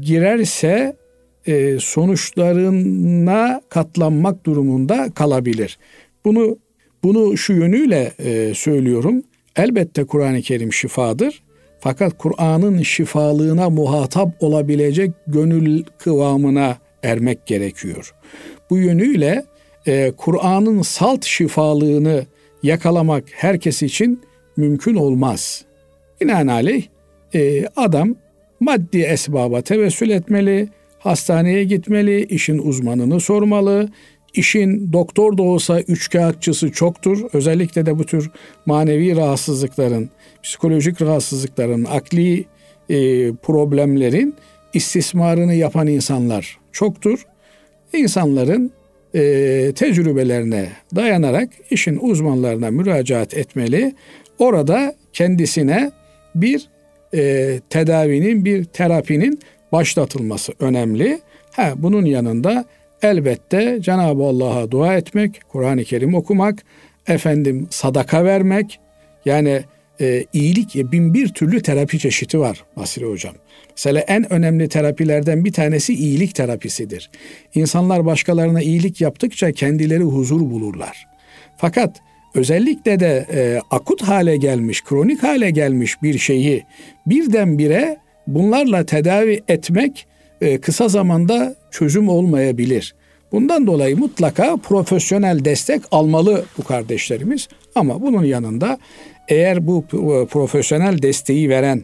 girerse 0.01 0.95
e, 1.46 1.79
sonuçlarına 1.79 3.62
katlanmak 3.69 4.46
durumunda 4.46 5.10
kalabilir. 5.15 5.77
Bunu 6.25 6.58
bunu 7.03 7.38
şu 7.38 7.53
yönüyle 7.53 8.13
e, 8.19 8.53
söylüyorum. 8.53 9.24
Elbette 9.55 10.03
Kur'an-ı 10.03 10.41
Kerim 10.41 10.74
şifadır. 10.74 11.43
Fakat 11.79 12.17
Kur'an'ın 12.17 12.81
şifalığına 12.81 13.69
muhatap 13.69 14.43
olabilecek 14.43 15.12
gönül 15.27 15.84
kıvamına 15.98 16.77
ermek 17.03 17.46
gerekiyor. 17.46 18.13
Bu 18.69 18.77
yönüyle 18.77 19.46
e, 19.88 20.12
Kur'an'ın 20.17 20.81
salt 20.81 21.25
şifalığını 21.25 22.25
yakalamak 22.63 23.24
herkes 23.31 23.84
için 23.84 24.22
mümkün 24.58 24.96
olmaz. 24.96 25.65
Binaenaleyh 26.22 26.84
e, 27.36 27.65
adam 27.75 28.15
maddi 28.60 29.01
esbaba 29.01 29.62
tevessül 29.62 30.10
etmeli, 30.10 30.69
hastaneye 30.99 31.63
gitmeli, 31.63 32.25
işin 32.25 32.57
uzmanını 32.57 33.19
sormalı, 33.19 33.89
İşin 34.33 34.93
doktor 34.93 35.37
da 35.37 35.43
olsa 35.43 35.81
üçkağıtçısı 35.81 36.71
çoktur. 36.71 37.29
Özellikle 37.33 37.85
de 37.85 37.99
bu 37.99 38.03
tür 38.03 38.31
manevi 38.65 39.15
rahatsızlıkların, 39.15 40.09
psikolojik 40.43 41.01
rahatsızlıkların, 41.01 41.85
akli 41.85 42.45
e, 42.89 43.31
problemlerin 43.33 44.35
istismarını 44.73 45.53
yapan 45.53 45.87
insanlar 45.87 46.57
çoktur. 46.71 47.25
İnsanların 47.93 48.71
e, 49.15 49.21
tecrübelerine 49.75 50.69
dayanarak 50.95 51.49
işin 51.71 51.99
uzmanlarına 52.01 52.71
müracaat 52.71 53.33
etmeli. 53.33 53.95
Orada 54.39 54.95
kendisine 55.13 55.91
bir 56.35 56.69
e, 57.13 57.59
tedavinin, 57.69 58.45
bir 58.45 58.63
terapinin 58.63 59.39
başlatılması 59.71 60.53
önemli. 60.59 61.19
Ha, 61.51 61.73
bunun 61.75 62.05
yanında 62.05 62.65
elbette 63.01 63.77
Cenab-ı 63.81 64.23
Allah'a 64.23 64.71
dua 64.71 64.95
etmek, 64.95 65.41
Kur'an-ı 65.49 65.83
Kerim 65.83 66.13
okumak, 66.13 66.63
efendim 67.07 67.67
sadaka 67.69 68.25
vermek. 68.25 68.79
Yani 69.25 69.63
e, 70.01 70.25
iyilik 70.33 70.75
e, 70.75 70.91
bin 70.91 71.13
bir 71.13 71.27
türlü 71.27 71.61
terapi 71.61 71.99
çeşidi 71.99 72.39
var 72.39 72.63
Basri 72.75 73.05
Hocam. 73.05 73.35
Mesela 73.71 73.99
en 73.99 74.33
önemli 74.33 74.69
terapilerden 74.69 75.45
bir 75.45 75.53
tanesi 75.53 75.93
iyilik 75.93 76.35
terapisidir. 76.35 77.09
İnsanlar 77.55 78.05
başkalarına 78.05 78.61
iyilik 78.61 79.01
yaptıkça 79.01 79.51
kendileri 79.51 80.03
huzur 80.03 80.39
bulurlar. 80.39 81.07
Fakat 81.57 82.01
özellikle 82.35 82.99
de 82.99 83.27
e, 83.33 83.61
akut 83.71 84.01
hale 84.01 84.38
gelmiş, 84.38 84.83
kronik 84.83 85.23
hale 85.23 85.49
gelmiş 85.51 86.03
bir 86.03 86.17
şeyi 86.17 86.63
birdenbire 87.05 87.97
bunlarla 88.36 88.86
tedavi 88.86 89.41
etmek 89.48 90.07
e, 90.41 90.62
kısa 90.62 90.88
zamanda 90.88 91.55
çözüm 91.71 92.09
olmayabilir. 92.09 92.95
Bundan 93.31 93.67
dolayı 93.67 93.98
mutlaka 93.98 94.57
profesyonel 94.57 95.45
destek 95.45 95.81
almalı 95.91 96.45
bu 96.57 96.63
kardeşlerimiz. 96.63 97.48
Ama 97.75 98.01
bunun 98.01 98.24
yanında 98.24 98.77
eğer 99.27 99.67
bu 99.67 99.86
profesyonel 100.31 101.01
desteği 101.01 101.50
veren, 101.50 101.83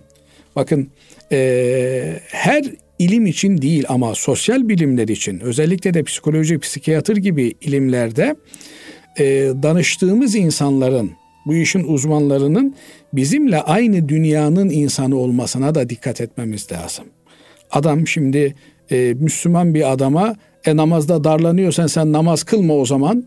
bakın 0.56 0.90
e, 1.32 2.20
her 2.28 2.64
ilim 3.00 3.26
için 3.26 3.62
değil 3.62 3.86
ama 3.90 4.16
sosyal 4.16 4.70
bilimler 4.70 5.08
için 5.08 5.40
özellikle 5.40 5.94
de 5.94 6.04
psikoloji, 6.04 6.60
psikiyatr 6.60 7.16
gibi 7.16 7.54
ilimlerde 7.62 8.36
e, 9.20 9.26
danıştığımız 9.64 10.36
insanların, 10.36 11.12
bu 11.46 11.56
işin 11.56 11.84
uzmanlarının 11.84 12.76
bizimle 13.14 13.62
aynı 13.62 14.10
dünyanın 14.10 14.70
insanı 14.70 15.18
olmasına 15.18 15.76
da 15.76 15.90
dikkat 15.90 16.22
etmemiz 16.22 16.72
lazım. 16.72 17.06
Adam 17.72 18.08
şimdi 18.08 18.56
e, 18.92 19.14
Müslüman 19.14 19.74
bir 19.74 19.92
adama 19.92 20.36
e 20.66 20.76
namazda 20.76 21.24
darlanıyorsan 21.24 21.88
sen 21.88 22.12
namaz 22.12 22.44
kılma 22.44 22.74
o 22.74 22.86
zaman 22.86 23.24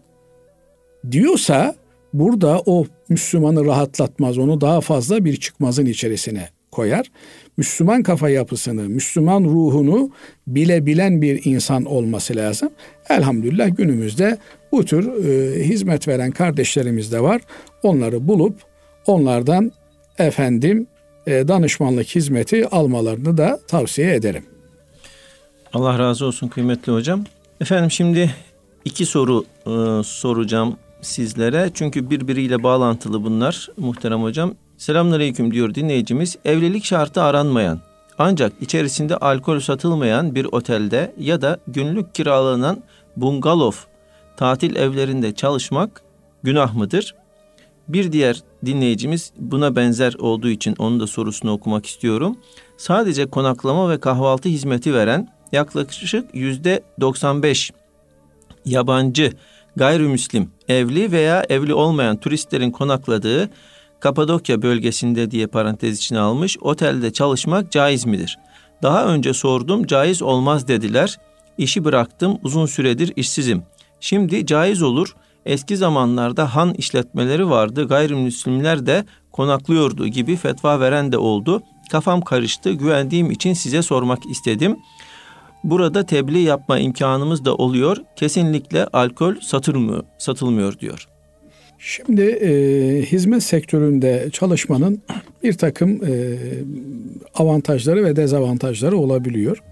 diyorsa 1.10 1.74
burada 2.12 2.62
o 2.66 2.84
Müslümanı 3.08 3.64
rahatlatmaz. 3.64 4.38
Onu 4.38 4.60
daha 4.60 4.80
fazla 4.80 5.24
bir 5.24 5.36
çıkmazın 5.36 5.86
içerisine 5.86 6.48
koyar. 6.70 7.10
Müslüman 7.58 8.02
kafa 8.02 8.28
yapısını, 8.28 8.88
Müslüman 8.88 9.44
ruhunu 9.44 10.10
bilebilen 10.46 11.22
bir 11.22 11.44
insan 11.44 11.84
olması 11.84 12.36
lazım. 12.36 12.70
Elhamdülillah 13.08 13.76
günümüzde 13.76 14.38
bu 14.72 14.84
tür 14.84 15.24
e, 15.24 15.64
hizmet 15.64 16.08
veren 16.08 16.30
kardeşlerimiz 16.30 17.12
de 17.12 17.20
var. 17.20 17.40
Onları 17.82 18.28
bulup 18.28 18.54
onlardan 19.06 19.72
efendim 20.18 20.86
e, 21.26 21.48
danışmanlık 21.48 22.06
hizmeti 22.06 22.68
almalarını 22.68 23.36
da 23.36 23.60
tavsiye 23.68 24.14
ederim. 24.14 24.44
Allah 25.72 25.98
razı 25.98 26.26
olsun 26.26 26.48
kıymetli 26.48 26.92
hocam. 26.92 27.24
Efendim 27.60 27.90
şimdi 27.90 28.34
iki 28.84 29.06
soru 29.06 29.44
e, 29.66 30.02
soracağım 30.04 30.76
sizlere. 31.00 31.70
Çünkü 31.74 32.10
birbiriyle 32.10 32.62
bağlantılı 32.62 33.24
bunlar 33.24 33.68
muhterem 33.76 34.22
hocam. 34.22 34.54
Selamünaleyküm 34.78 35.52
diyor 35.52 35.74
dinleyicimiz. 35.74 36.36
Evlilik 36.44 36.84
şartı 36.84 37.22
aranmayan 37.22 37.80
ancak 38.18 38.52
içerisinde 38.60 39.16
alkol 39.16 39.60
satılmayan 39.60 40.34
bir 40.34 40.44
otelde 40.44 41.14
ya 41.18 41.42
da 41.42 41.58
günlük 41.66 42.14
kiralanan 42.14 42.82
bungalov 43.16 43.72
tatil 44.36 44.76
evlerinde 44.76 45.34
çalışmak 45.34 46.02
günah 46.42 46.74
mıdır? 46.74 47.14
Bir 47.88 48.12
diğer 48.12 48.42
dinleyicimiz 48.66 49.32
buna 49.38 49.76
benzer 49.76 50.14
olduğu 50.18 50.48
için 50.48 50.74
onun 50.78 51.00
da 51.00 51.06
sorusunu 51.06 51.52
okumak 51.52 51.86
istiyorum. 51.86 52.38
Sadece 52.76 53.26
konaklama 53.26 53.90
ve 53.90 54.00
kahvaltı 54.00 54.48
hizmeti 54.48 54.94
veren 54.94 55.28
yaklaşık 55.52 56.34
yüzde 56.34 56.82
95 57.00 57.72
yabancı 58.64 59.32
gayrimüslim 59.76 60.50
evli 60.68 61.12
veya 61.12 61.44
evli 61.48 61.74
olmayan 61.74 62.16
turistlerin 62.16 62.70
konakladığı 62.70 63.50
Kapadokya 64.00 64.62
bölgesinde 64.62 65.30
diye 65.30 65.46
parantez 65.46 65.98
içine 65.98 66.18
almış 66.18 66.58
otelde 66.60 67.12
çalışmak 67.12 67.72
caiz 67.72 68.06
midir? 68.06 68.38
Daha 68.82 69.06
önce 69.06 69.34
sordum 69.34 69.86
caiz 69.86 70.22
olmaz 70.22 70.68
dediler. 70.68 71.18
İşi 71.58 71.84
bıraktım 71.84 72.38
uzun 72.42 72.66
süredir 72.66 73.12
işsizim. 73.16 73.62
Şimdi 74.00 74.46
caiz 74.46 74.82
olur. 74.82 75.14
Eski 75.46 75.76
zamanlarda 75.76 76.54
han 76.54 76.74
işletmeleri 76.74 77.50
vardı. 77.50 77.88
Gayrimüslimler 77.88 78.86
de 78.86 79.04
konaklıyordu 79.32 80.06
gibi 80.06 80.36
fetva 80.36 80.80
veren 80.80 81.12
de 81.12 81.18
oldu. 81.18 81.62
Kafam 81.90 82.20
karıştı. 82.20 82.72
Güvendiğim 82.72 83.30
için 83.30 83.52
size 83.52 83.82
sormak 83.82 84.26
istedim. 84.30 84.76
Burada 85.64 86.06
tebliğ 86.06 86.42
yapma 86.42 86.78
imkanımız 86.78 87.44
da 87.44 87.54
oluyor. 87.54 87.96
Kesinlikle 88.16 88.86
alkol 88.86 89.34
satılmıyor, 89.40 90.04
satılmıyor 90.18 90.78
diyor. 90.78 91.08
Şimdi 91.78 92.22
e, 92.22 92.50
hizmet 93.02 93.42
sektöründe 93.42 94.28
çalışmanın 94.32 95.02
bir 95.42 95.52
takım 95.52 96.00
e, 96.04 96.34
avantajları 97.34 98.04
ve 98.04 98.16
dezavantajları 98.16 98.96
olabiliyor. 98.96 99.62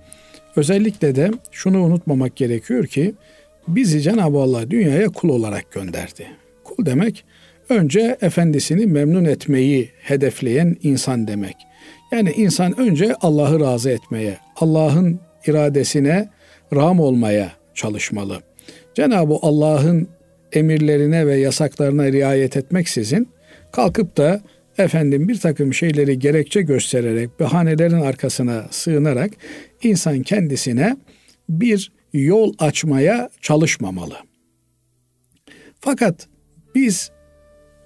Özellikle 0.57 1.17
de 1.17 1.31
şunu 1.51 1.83
unutmamak 1.83 2.37
gerekiyor 2.37 2.87
ki 2.87 3.15
bizi 3.69 4.01
Cenab-ı 4.01 4.39
Allah 4.39 4.71
dünyaya 4.71 5.09
kul 5.09 5.29
olarak 5.29 5.73
gönderdi. 5.73 6.27
Kul 6.65 6.87
demek 6.87 7.25
önce 7.69 8.17
efendisini 8.21 8.87
memnun 8.87 9.25
etmeyi 9.25 9.91
hedefleyen 10.03 10.77
insan 10.83 11.29
demek. 11.29 11.57
Yani 12.13 12.33
insan 12.37 12.81
önce 12.81 13.15
Allah'ı 13.21 13.61
razı 13.61 13.91
etmeye, 13.91 14.39
Allah'ın 14.57 15.21
iradesine 15.47 16.29
ram 16.75 17.01
olmaya 17.01 17.53
çalışmalı. 17.75 18.39
Cenab-ı 18.95 19.35
Allah'ın 19.43 20.09
emirlerine 20.53 21.26
ve 21.26 21.37
yasaklarına 21.37 22.12
riayet 22.12 22.57
etmeksizin 22.57 23.29
kalkıp 23.73 24.17
da 24.17 24.43
efendim 24.79 25.29
bir 25.29 25.41
takım 25.41 25.75
şeyleri 25.75 26.19
gerekçe 26.19 26.62
göstererek, 26.62 27.41
bahanelerin 27.41 28.00
arkasına 28.00 28.67
sığınarak 28.71 29.31
insan 29.83 30.23
kendisine 30.23 30.97
bir 31.49 31.93
yol 32.12 32.55
açmaya 32.59 33.31
çalışmamalı. 33.41 34.17
Fakat 35.81 36.26
biz 36.75 37.11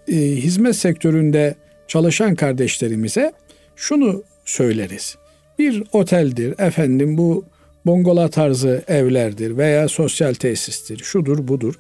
e, 0.09 0.17
hizmet 0.17 0.76
sektöründe 0.76 1.55
çalışan 1.88 2.35
kardeşlerimize 2.35 3.33
şunu 3.76 4.23
söyleriz. 4.45 5.17
Bir 5.59 5.83
oteldir, 5.93 6.55
efendim 6.59 7.19
bu 7.19 7.45
bongola 7.87 8.31
tarzı 8.31 8.85
evlerdir 8.88 9.57
veya 9.57 9.88
sosyal 9.88 10.35
tesistir, 10.35 10.99
şudur 10.99 11.49
budur. 11.49 11.75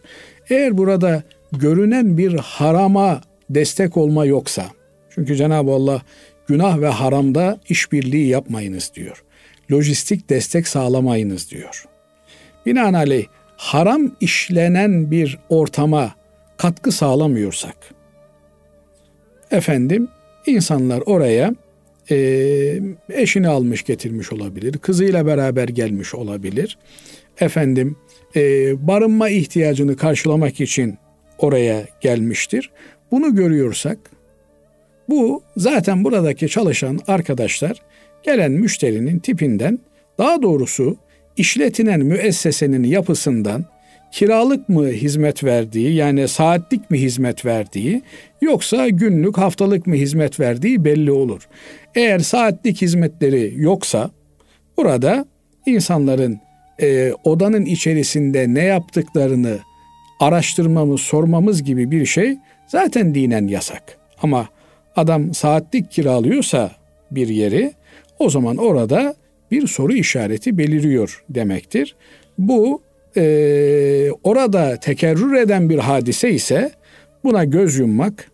Eğer 0.50 0.78
burada 0.78 1.22
görünen 1.52 2.18
bir 2.18 2.34
harama 2.34 3.20
destek 3.50 3.96
olma 3.96 4.24
yoksa, 4.24 4.66
çünkü 5.10 5.36
Cenab-ı 5.36 5.70
Allah 5.70 6.02
günah 6.46 6.80
ve 6.80 6.88
haramda 6.88 7.60
işbirliği 7.68 8.26
yapmayınız 8.26 8.92
diyor. 8.94 9.24
Lojistik 9.72 10.30
destek 10.30 10.68
sağlamayınız 10.68 11.50
diyor. 11.50 11.84
Binaenaleyh 12.66 13.26
haram 13.56 14.16
işlenen 14.20 15.10
bir 15.10 15.38
ortama 15.48 16.14
katkı 16.56 16.92
sağlamıyorsak, 16.92 17.76
efendim 19.50 20.08
insanlar 20.46 21.02
oraya 21.06 21.54
e, 22.10 22.16
eşini 23.08 23.48
almış 23.48 23.82
getirmiş 23.82 24.32
olabilir, 24.32 24.78
kızıyla 24.78 25.26
beraber 25.26 25.68
gelmiş 25.68 26.14
olabilir, 26.14 26.78
efendim 27.40 27.96
e, 28.36 28.40
barınma 28.86 29.28
ihtiyacını 29.28 29.96
karşılamak 29.96 30.60
için 30.60 30.98
oraya 31.38 31.84
gelmiştir. 32.00 32.70
Bunu 33.10 33.34
görüyorsak 33.34 33.98
bu 35.08 35.42
zaten 35.56 36.04
buradaki 36.04 36.48
çalışan 36.48 37.00
arkadaşlar 37.06 37.76
gelen 38.22 38.52
müşterinin 38.52 39.18
tipinden 39.18 39.78
daha 40.18 40.42
doğrusu 40.42 40.96
işletilen 41.36 42.00
müessesenin 42.00 42.84
yapısından 42.84 43.64
kiralık 44.12 44.68
mı 44.68 44.86
hizmet 44.86 45.44
verdiği 45.44 45.94
yani 45.94 46.28
saatlik 46.28 46.90
mi 46.90 47.00
hizmet 47.00 47.44
verdiği 47.44 48.02
yoksa 48.40 48.88
günlük 48.88 49.38
haftalık 49.38 49.86
mı 49.86 49.94
hizmet 49.94 50.40
verdiği 50.40 50.84
belli 50.84 51.12
olur. 51.12 51.48
Eğer 51.94 52.18
saatlik 52.18 52.82
hizmetleri 52.82 53.52
yoksa 53.56 54.10
burada 54.76 55.24
insanların 55.66 56.40
e, 56.80 57.12
odanın 57.24 57.64
içerisinde 57.64 58.54
ne 58.54 58.64
yaptıklarını 58.64 59.58
araştırmamız, 60.20 61.00
sormamız 61.00 61.62
gibi 61.62 61.90
bir 61.90 62.06
şey 62.06 62.36
zaten 62.66 63.14
dinen 63.14 63.46
yasak. 63.46 63.82
Ama 64.22 64.48
adam 64.96 65.34
saatlik 65.34 65.90
kiralıyorsa 65.90 66.70
bir 67.10 67.28
yeri 67.28 67.72
o 68.18 68.30
zaman 68.30 68.56
orada 68.56 69.14
bir 69.50 69.66
soru 69.66 69.92
işareti 69.92 70.58
beliriyor 70.58 71.24
demektir. 71.28 71.96
Bu 72.38 72.82
e, 73.16 73.22
orada 74.22 74.76
tekerrür 74.76 75.34
eden 75.34 75.70
bir 75.70 75.78
hadise 75.78 76.30
ise 76.30 76.70
buna 77.24 77.44
göz 77.44 77.78
yummak, 77.78 78.30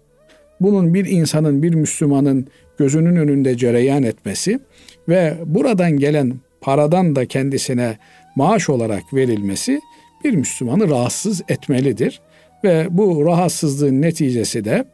bunun 0.61 0.95
bir 0.95 1.05
insanın, 1.05 1.63
bir 1.63 1.75
Müslümanın 1.75 2.47
gözünün 2.79 3.17
önünde 3.17 3.57
cereyan 3.57 4.03
etmesi 4.03 4.61
ve 5.09 5.35
buradan 5.47 5.93
gelen 5.97 6.35
paradan 6.61 7.17
da 7.17 7.27
kendisine 7.27 7.99
maaş 8.37 8.69
olarak 8.69 9.15
verilmesi 9.15 9.81
bir 10.25 10.35
Müslümanı 10.35 10.91
rahatsız 10.91 11.43
etmelidir. 11.49 12.21
Ve 12.65 12.87
bu 12.91 13.27
rahatsızlığın 13.27 14.03
neticesi 14.03 14.65
de 14.65 14.85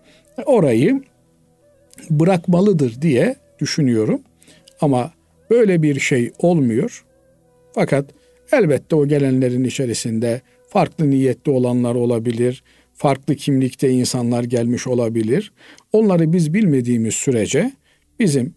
orayı 0.47 1.03
bırakmalıdır 2.11 3.03
diye 3.03 3.37
düşünüyorum. 3.59 4.21
Ama 4.81 5.13
böyle 5.51 5.83
bir 5.83 6.01
şey 6.01 6.33
olmuyor. 6.39 7.05
Fakat 7.75 8.05
elbette 8.53 8.97
o 8.97 9.07
gelenlerin 9.07 9.65
içerisinde 9.65 10.41
farklı 10.69 11.11
niyetli 11.11 11.53
olanlar 11.53 11.95
olabilir, 11.95 12.63
farklı 12.95 13.37
kimlikte 13.37 13.91
insanlar 13.91 14.45
gelmiş 14.45 14.87
olabilir. 14.87 15.53
Onları 15.93 16.33
biz 16.33 16.55
bilmediğimiz 16.55 17.15
sürece 17.15 17.73
bizim 18.19 18.55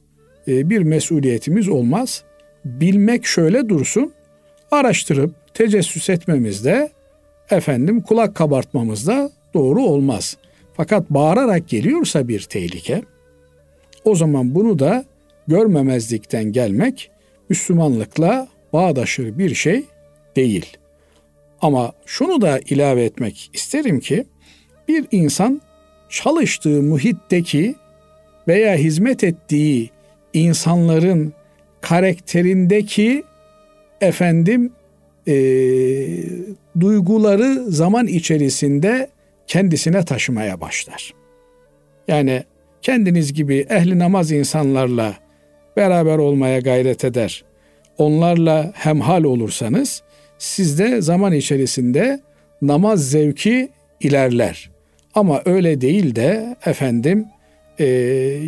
e, 0.47 0.69
bir 0.69 0.81
mesuliyetimiz 0.81 1.69
olmaz. 1.69 2.23
Bilmek 2.65 3.25
şöyle 3.25 3.69
dursun, 3.69 4.13
araştırıp 4.71 5.53
tecessüs 5.53 6.09
etmemiz 6.09 6.65
de 6.65 6.89
efendim 7.49 8.01
kulak 8.01 8.35
kabartmamız 8.35 9.07
da 9.07 9.29
doğru 9.53 9.81
olmaz. 9.81 10.37
Fakat 10.73 11.09
bağırarak 11.09 11.69
geliyorsa 11.69 12.27
bir 12.27 12.41
tehlike 12.41 13.01
o 14.05 14.15
zaman 14.15 14.55
bunu 14.55 14.79
da 14.79 15.05
görmemezlikten 15.47 16.43
gelmek 16.43 17.11
Müslümanlıkla 17.49 18.47
bağdaşır 18.73 19.37
bir 19.37 19.55
şey 19.55 19.83
değil. 20.35 20.77
Ama 21.61 21.93
şunu 22.05 22.41
da 22.41 22.59
ilave 22.59 23.03
etmek 23.03 23.49
isterim 23.53 23.99
ki 23.99 24.25
bir 24.87 25.05
insan 25.11 25.61
çalıştığı 26.09 26.81
muhitteki 26.81 27.75
veya 28.47 28.75
hizmet 28.75 29.23
ettiği 29.23 29.89
insanların 30.33 31.33
karakterindeki 31.81 33.23
efendim 34.01 34.71
e, 35.27 35.35
duyguları 36.79 37.71
zaman 37.71 38.07
içerisinde 38.07 39.09
kendisine 39.47 40.05
taşımaya 40.05 40.61
başlar. 40.61 41.13
Yani 42.07 42.43
kendiniz 42.81 43.33
gibi 43.33 43.65
ehli 43.69 43.99
namaz 43.99 44.31
insanlarla 44.31 45.15
beraber 45.77 46.17
olmaya 46.17 46.59
gayret 46.59 47.05
eder. 47.05 47.43
Onlarla 47.97 48.71
hemhal 48.75 49.23
olursanız 49.23 50.03
sizde 50.37 51.01
zaman 51.01 51.33
içerisinde 51.33 52.19
namaz 52.61 53.09
zevki 53.09 53.69
ilerler. 53.99 54.69
Ama 55.15 55.41
öyle 55.45 55.81
değil 55.81 56.15
de 56.15 56.55
efendim 56.65 57.25
e, 57.79 57.85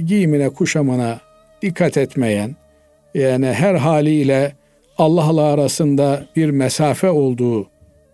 giyimine 0.05 0.49
kuşamına 0.49 1.19
dikkat 1.61 1.97
etmeyen, 1.97 2.55
yani 3.13 3.45
her 3.45 3.75
haliyle 3.75 4.51
Allah'la 4.97 5.41
arasında 5.41 6.25
bir 6.35 6.49
mesafe 6.49 7.09
olduğu 7.09 7.67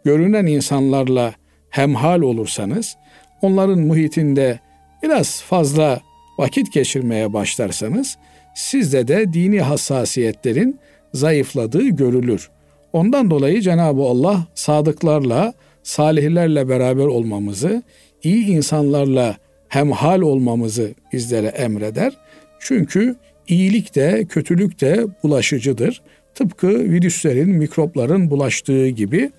görünen 0.04 0.46
insanlarla 0.46 1.34
hemhal 1.70 2.22
olursanız, 2.22 2.96
onların 3.42 3.80
muhitinde 3.80 4.60
biraz 5.04 5.42
fazla 5.42 6.02
vakit 6.38 6.74
geçirmeye 6.74 7.34
başlarsanız, 7.34 8.18
sizde 8.56 9.08
de 9.08 9.34
dini 9.34 9.62
hassasiyetlerin 9.62 10.80
zayıfladığı 11.14 11.88
görülür. 11.88 12.50
Ondan 12.94 13.32
dolayı 13.32 13.62
Cenab-ı 13.62 14.02
Allah 14.02 14.48
sadıklarla, 14.56 15.54
salihlerle 15.84 16.70
beraber 16.70 17.06
olmamızı, 17.06 17.84
iyi 18.24 18.46
insanlarla 18.46 19.38
hemhal 19.70 20.22
olmamızı 20.22 20.94
bizlere 21.14 21.48
emreder. 21.48 22.14
Çünkü 22.60 23.16
iyilik 23.48 23.96
de 23.96 24.26
kötülük 24.30 24.82
de 24.82 25.06
bulaşıcıdır. 25.24 26.02
Tıpkı 26.36 26.68
virüslerin, 26.70 27.50
mikropların 27.50 28.30
bulaştığı 28.30 28.88
gibi 28.88 29.32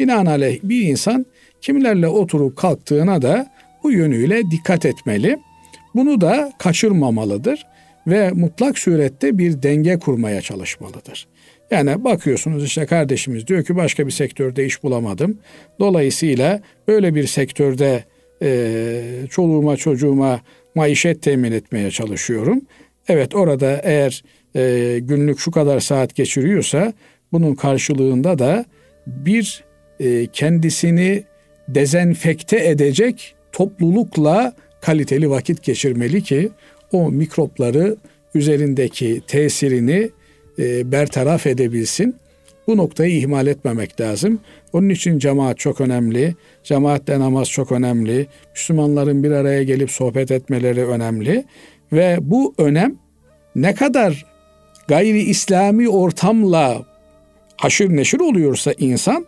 binaenaleyh 0.00 0.58
bir 0.62 0.82
insan 0.82 1.26
kimlerle 1.60 2.08
oturup 2.08 2.56
kalktığına 2.56 3.22
da 3.22 3.46
bu 3.82 3.92
yönüyle 3.92 4.42
dikkat 4.50 4.86
etmeli. 4.86 5.38
Bunu 5.94 6.20
da 6.20 6.52
kaçırmamalıdır 6.58 7.66
ve 8.06 8.30
mutlak 8.30 8.78
surette 8.78 9.38
bir 9.38 9.62
denge 9.62 9.98
kurmaya 9.98 10.40
çalışmalıdır. 10.40 11.28
Yani 11.70 12.04
bakıyorsunuz 12.04 12.64
işte 12.64 12.86
kardeşimiz 12.86 13.46
diyor 13.46 13.64
ki 13.64 13.76
başka 13.76 14.06
bir 14.06 14.12
sektörde 14.12 14.66
iş 14.66 14.82
bulamadım. 14.82 15.38
Dolayısıyla 15.80 16.60
böyle 16.88 17.14
bir 17.14 17.26
sektörde 17.26 18.04
e, 18.42 19.02
çoluğuma 19.30 19.76
çocuğuma 19.76 20.40
maişet 20.74 21.22
temin 21.22 21.52
etmeye 21.52 21.90
çalışıyorum. 21.90 22.60
Evet 23.08 23.34
orada 23.34 23.80
eğer 23.84 24.22
e, 24.56 24.98
günlük 25.02 25.38
şu 25.38 25.50
kadar 25.50 25.80
saat 25.80 26.14
geçiriyorsa 26.14 26.92
bunun 27.32 27.54
karşılığında 27.54 28.38
da 28.38 28.64
bir 29.06 29.64
e, 30.00 30.26
kendisini 30.26 31.24
dezenfekte 31.68 32.68
edecek 32.68 33.34
toplulukla 33.52 34.52
kaliteli 34.80 35.30
vakit 35.30 35.62
geçirmeli 35.62 36.22
ki 36.22 36.50
o 36.92 37.10
mikropları 37.10 37.96
üzerindeki 38.34 39.22
tesirini 39.26 40.10
e, 40.58 40.92
bertaraf 40.92 41.46
edebilsin. 41.46 42.14
Bu 42.66 42.76
noktayı 42.76 43.16
ihmal 43.16 43.46
etmemek 43.46 44.00
lazım. 44.00 44.40
Onun 44.72 44.88
için 44.88 45.18
cemaat 45.18 45.58
çok 45.58 45.80
önemli. 45.80 46.34
Cemaatle 46.64 47.20
namaz 47.20 47.50
çok 47.50 47.72
önemli. 47.72 48.26
Müslümanların 48.54 49.22
bir 49.22 49.30
araya 49.30 49.62
gelip 49.62 49.90
sohbet 49.90 50.30
etmeleri 50.30 50.86
önemli. 50.86 51.44
Ve 51.92 52.18
bu 52.20 52.54
önem 52.58 52.96
ne 53.56 53.74
kadar 53.74 54.26
gayri 54.88 55.22
İslami 55.22 55.88
ortamla 55.88 56.82
haşır 57.56 57.96
neşir 57.96 58.20
oluyorsa 58.20 58.72
insan 58.78 59.26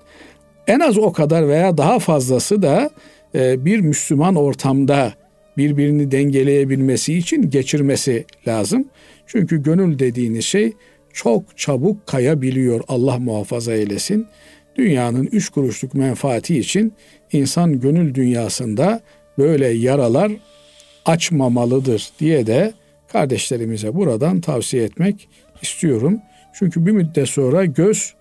en 0.66 0.80
az 0.80 0.98
o 0.98 1.12
kadar 1.12 1.48
veya 1.48 1.78
daha 1.78 1.98
fazlası 1.98 2.62
da 2.62 2.90
e, 3.34 3.64
bir 3.64 3.80
Müslüman 3.80 4.34
ortamda 4.34 5.12
birbirini 5.56 6.10
dengeleyebilmesi 6.10 7.14
için 7.14 7.50
geçirmesi 7.50 8.24
lazım. 8.46 8.88
Çünkü 9.26 9.62
gönül 9.62 9.98
dediğiniz 9.98 10.44
şey 10.44 10.72
çok 11.12 11.58
çabuk 11.58 12.06
kayabiliyor 12.06 12.80
Allah 12.88 13.18
muhafaza 13.18 13.72
eylesin. 13.72 14.26
Dünyanın 14.76 15.28
üç 15.32 15.48
kuruşluk 15.48 15.94
menfaati 15.94 16.58
için 16.58 16.92
insan 17.32 17.80
gönül 17.80 18.14
dünyasında 18.14 19.00
böyle 19.38 19.68
yaralar 19.68 20.32
açmamalıdır 21.04 22.10
diye 22.20 22.46
de 22.46 22.72
kardeşlerimize 23.08 23.94
buradan 23.94 24.40
tavsiye 24.40 24.84
etmek 24.84 25.28
istiyorum. 25.62 26.20
Çünkü 26.52 26.86
bir 26.86 26.92
müddet 26.92 27.28
sonra 27.28 27.64
göz 27.64 28.14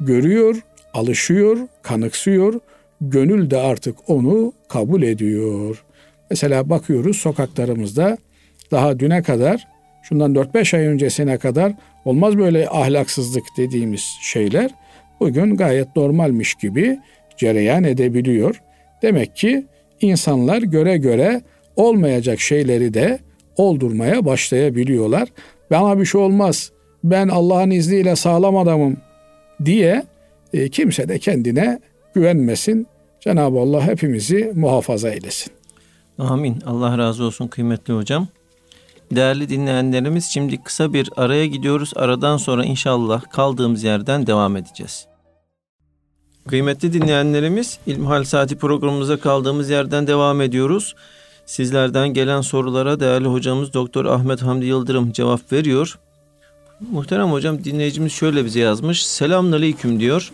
görüyor, 0.00 0.56
alışıyor, 0.94 1.58
kanıksıyor. 1.82 2.60
Gönül 3.00 3.50
de 3.50 3.56
artık 3.56 3.96
onu 4.06 4.52
kabul 4.68 5.02
ediyor. 5.02 5.84
Mesela 6.30 6.70
bakıyoruz 6.70 7.16
sokaklarımızda 7.16 8.18
daha 8.70 8.98
düne 8.98 9.22
kadar 9.22 9.68
şundan 10.02 10.34
4-5 10.34 10.76
ay 10.76 10.86
öncesine 10.86 11.38
kadar 11.38 11.72
olmaz 12.04 12.38
böyle 12.38 12.68
ahlaksızlık 12.68 13.44
dediğimiz 13.56 14.02
şeyler 14.22 14.70
bugün 15.20 15.56
gayet 15.56 15.96
normalmiş 15.96 16.54
gibi 16.54 16.98
cereyan 17.36 17.84
edebiliyor. 17.84 18.62
Demek 19.02 19.36
ki 19.36 19.66
insanlar 20.00 20.62
göre 20.62 20.96
göre 20.96 21.42
olmayacak 21.76 22.40
şeyleri 22.40 22.94
de 22.94 23.18
oldurmaya 23.56 24.24
başlayabiliyorlar. 24.24 25.28
Bana 25.70 25.98
bir 25.98 26.04
şey 26.04 26.20
olmaz. 26.20 26.72
Ben 27.04 27.28
Allah'ın 27.28 27.70
izniyle 27.70 28.16
sağlam 28.16 28.56
adamım 28.56 28.96
diye 29.64 30.06
e, 30.52 30.68
kimse 30.68 31.08
de 31.08 31.18
kendine 31.18 31.80
güvenmesin. 32.14 32.86
Cenab-ı 33.20 33.58
Allah 33.58 33.82
hepimizi 33.82 34.52
muhafaza 34.54 35.08
eylesin. 35.10 35.52
Amin. 36.18 36.60
Allah 36.66 36.98
razı 36.98 37.24
olsun 37.24 37.48
kıymetli 37.48 37.94
hocam. 37.94 38.28
Değerli 39.12 39.48
dinleyenlerimiz 39.48 40.24
şimdi 40.24 40.62
kısa 40.62 40.92
bir 40.92 41.10
araya 41.16 41.46
gidiyoruz. 41.46 41.92
Aradan 41.96 42.36
sonra 42.36 42.64
inşallah 42.64 43.22
kaldığımız 43.30 43.84
yerden 43.84 44.26
devam 44.26 44.56
edeceğiz. 44.56 45.06
Kıymetli 46.48 46.92
dinleyenlerimiz 46.92 47.78
İlmihal 47.86 48.24
Saati 48.24 48.58
programımıza 48.58 49.20
kaldığımız 49.20 49.70
yerden 49.70 50.06
devam 50.06 50.40
ediyoruz. 50.40 50.94
Sizlerden 51.48 52.08
gelen 52.08 52.40
sorulara 52.40 53.00
değerli 53.00 53.28
hocamız 53.28 53.74
Doktor 53.74 54.04
Ahmet 54.04 54.42
Hamdi 54.42 54.66
Yıldırım 54.66 55.12
cevap 55.12 55.52
veriyor. 55.52 55.98
Muhterem 56.92 57.32
hocam 57.32 57.64
dinleyicimiz 57.64 58.12
şöyle 58.12 58.44
bize 58.44 58.60
yazmış. 58.60 59.06
Selamünaleyküm 59.06 60.00
diyor. 60.00 60.32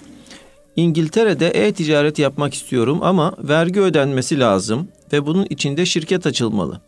İngiltere'de 0.77 1.49
e-ticaret 1.49 2.19
yapmak 2.19 2.55
istiyorum 2.55 2.99
ama 3.03 3.35
vergi 3.39 3.81
ödenmesi 3.81 4.41
lazım 4.41 4.89
ve 5.13 5.27
bunun 5.27 5.47
içinde 5.51 5.87
şirket 5.87 6.27
açılmalı. 6.27 6.81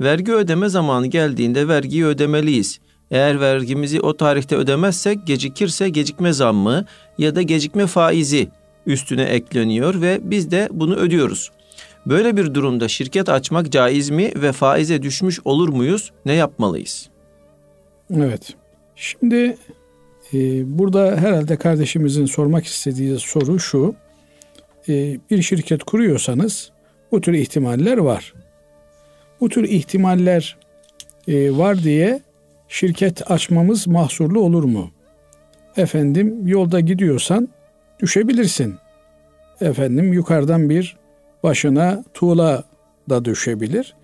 Vergi 0.00 0.32
ödeme 0.32 0.68
zamanı 0.68 1.06
geldiğinde 1.06 1.68
vergiyi 1.68 2.04
ödemeliyiz. 2.06 2.80
Eğer 3.10 3.40
vergimizi 3.40 4.00
o 4.00 4.16
tarihte 4.16 4.56
ödemezsek 4.56 5.26
gecikirse 5.26 5.88
gecikme 5.88 6.32
zammı 6.32 6.84
ya 7.18 7.34
da 7.36 7.42
gecikme 7.42 7.86
faizi 7.86 8.48
üstüne 8.86 9.22
ekleniyor 9.22 10.00
ve 10.00 10.20
biz 10.22 10.50
de 10.50 10.68
bunu 10.72 10.94
ödüyoruz. 10.94 11.50
Böyle 12.06 12.36
bir 12.36 12.54
durumda 12.54 12.88
şirket 12.88 13.28
açmak 13.28 13.72
caiz 13.72 14.10
mi 14.10 14.32
ve 14.36 14.52
faize 14.52 15.02
düşmüş 15.02 15.40
olur 15.44 15.68
muyuz? 15.68 16.12
Ne 16.26 16.32
yapmalıyız? 16.32 17.08
Evet. 18.14 18.54
Şimdi 18.96 19.56
e, 20.34 20.38
burada 20.78 21.16
herhalde 21.16 21.56
kardeşimizin 21.56 22.26
sormak 22.26 22.66
istediği 22.66 23.18
soru 23.18 23.60
şu. 23.60 23.94
E, 24.88 25.18
bir 25.30 25.42
şirket 25.42 25.84
kuruyorsanız 25.84 26.70
bu 27.12 27.20
tür 27.20 27.32
ihtimaller 27.32 27.98
var. 27.98 28.34
Bu 29.40 29.48
tür 29.48 29.64
ihtimaller 29.64 30.56
e, 31.28 31.56
var 31.56 31.82
diye 31.82 32.20
şirket 32.68 33.30
açmamız 33.30 33.86
mahsurlu 33.86 34.40
olur 34.40 34.64
mu? 34.64 34.90
Efendim 35.76 36.48
yolda 36.48 36.80
gidiyorsan 36.80 37.48
düşebilirsin. 38.00 38.74
Efendim 39.60 40.12
yukarıdan 40.12 40.70
bir 40.70 40.96
başına 41.46 42.04
tuğla 42.14 42.64
da 43.10 43.24
düşebilir. 43.24 43.94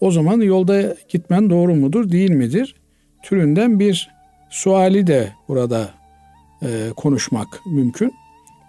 O 0.00 0.10
zaman 0.10 0.40
yolda 0.40 0.94
gitmen 1.08 1.50
doğru 1.50 1.74
mudur 1.74 2.10
değil 2.10 2.30
midir? 2.30 2.74
Türünden 3.22 3.80
bir 3.80 4.10
suali 4.50 5.06
de 5.06 5.32
burada 5.48 5.90
e, 6.62 6.68
konuşmak 6.96 7.46
mümkün. 7.66 8.12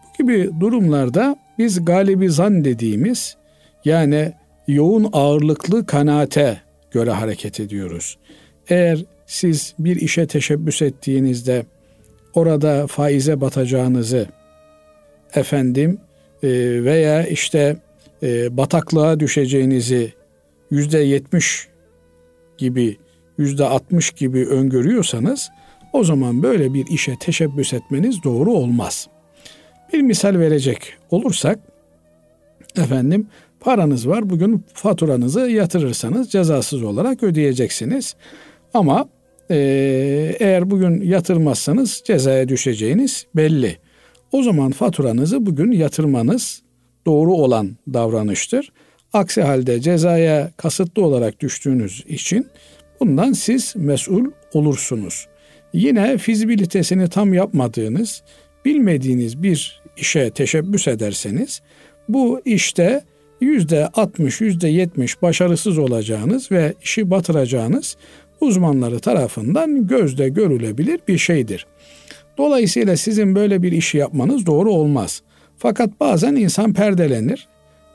Bu 0.04 0.18
gibi 0.18 0.50
durumlarda 0.60 1.36
biz 1.58 1.86
galibi 1.86 2.30
zan 2.30 2.66
dediğimiz 2.66 3.38
yani 3.86 4.34
yoğun 4.68 5.10
ağırlıklı 5.14 5.86
kanaate 5.86 6.62
göre 6.92 7.12
hareket 7.12 7.60
ediyoruz. 7.60 8.18
Eğer 8.68 9.06
siz 9.26 9.74
bir 9.80 9.96
işe 9.96 10.28
teşebbüs 10.28 10.82
ettiğinizde 10.82 11.66
orada 12.34 12.88
faize 12.88 13.42
batacağınızı 13.42 14.28
efendim 15.36 16.00
e, 16.44 16.50
veya 16.84 17.28
işte 17.28 17.78
e, 18.24 18.58
bataklığa 18.58 19.20
düşeceğinizi 19.20 20.14
yüzde 20.72 21.00
yetmiş 21.00 21.68
gibi 22.58 22.98
yüzde 23.38 23.66
altmış 23.66 24.12
gibi 24.12 24.46
öngörüyorsanız 24.46 25.50
o 25.94 26.04
zaman 26.04 26.44
böyle 26.44 26.74
bir 26.74 26.88
işe 26.88 27.16
teşebbüs 27.20 27.74
etmeniz 27.74 28.24
doğru 28.24 28.52
olmaz. 28.52 29.08
Bir 29.94 30.02
misal 30.02 30.40
verecek 30.40 30.94
olursak 31.12 31.60
efendim 32.78 33.28
paranız 33.60 34.08
var 34.08 34.30
bugün 34.30 34.64
faturanızı 34.74 35.40
yatırırsanız 35.40 36.30
cezasız 36.30 36.84
olarak 36.84 37.24
ödeyeceksiniz. 37.24 38.16
Ama 38.74 39.10
e, 39.52 39.56
eğer 40.40 40.72
bugün 40.72 41.02
yatırmazsanız 41.02 42.02
cezaya 42.06 42.48
düşeceğiniz 42.48 43.26
belli. 43.36 43.78
O 44.32 44.44
zaman 44.44 44.72
faturanızı 44.72 45.46
bugün 45.46 45.72
yatırmanız 45.72 46.62
doğru 47.06 47.34
olan 47.34 47.78
davranıştır. 47.94 48.72
Aksi 49.14 49.42
halde 49.42 49.82
cezaya 49.82 50.52
kasıtlı 50.58 51.06
olarak 51.06 51.40
düştüğünüz 51.40 52.06
için 52.08 52.48
Bundan 53.00 53.34
siz 53.34 53.74
mesul 53.76 54.26
olursunuz. 54.54 55.28
Yine 55.74 56.18
fizibilitesini 56.18 57.10
tam 57.10 57.34
yapmadığınız, 57.34 58.24
bilmediğiniz 58.66 59.44
bir 59.44 59.82
işe 59.98 60.30
teşebbüs 60.30 60.88
ederseniz 60.88 61.62
bu 62.10 62.42
işte 62.46 63.02
yüzde 63.42 63.88
60, 63.88 64.42
yüzde 64.42 64.68
70 64.68 65.22
başarısız 65.22 65.78
olacağınız 65.78 66.52
ve 66.52 66.74
işi 66.84 67.12
batıracağınız 67.12 67.98
uzmanları 68.42 69.00
tarafından 69.00 69.88
gözde 69.88 70.30
görülebilir 70.30 71.00
bir 71.08 71.18
şeydir. 71.18 71.68
Dolayısıyla 72.38 72.98
sizin 72.98 73.36
böyle 73.36 73.62
bir 73.62 73.72
işi 73.72 73.98
yapmanız 73.98 74.46
doğru 74.46 74.72
olmaz. 74.72 75.22
Fakat 75.60 76.00
bazen 76.00 76.36
insan 76.36 76.74
perdelenir. 76.74 77.48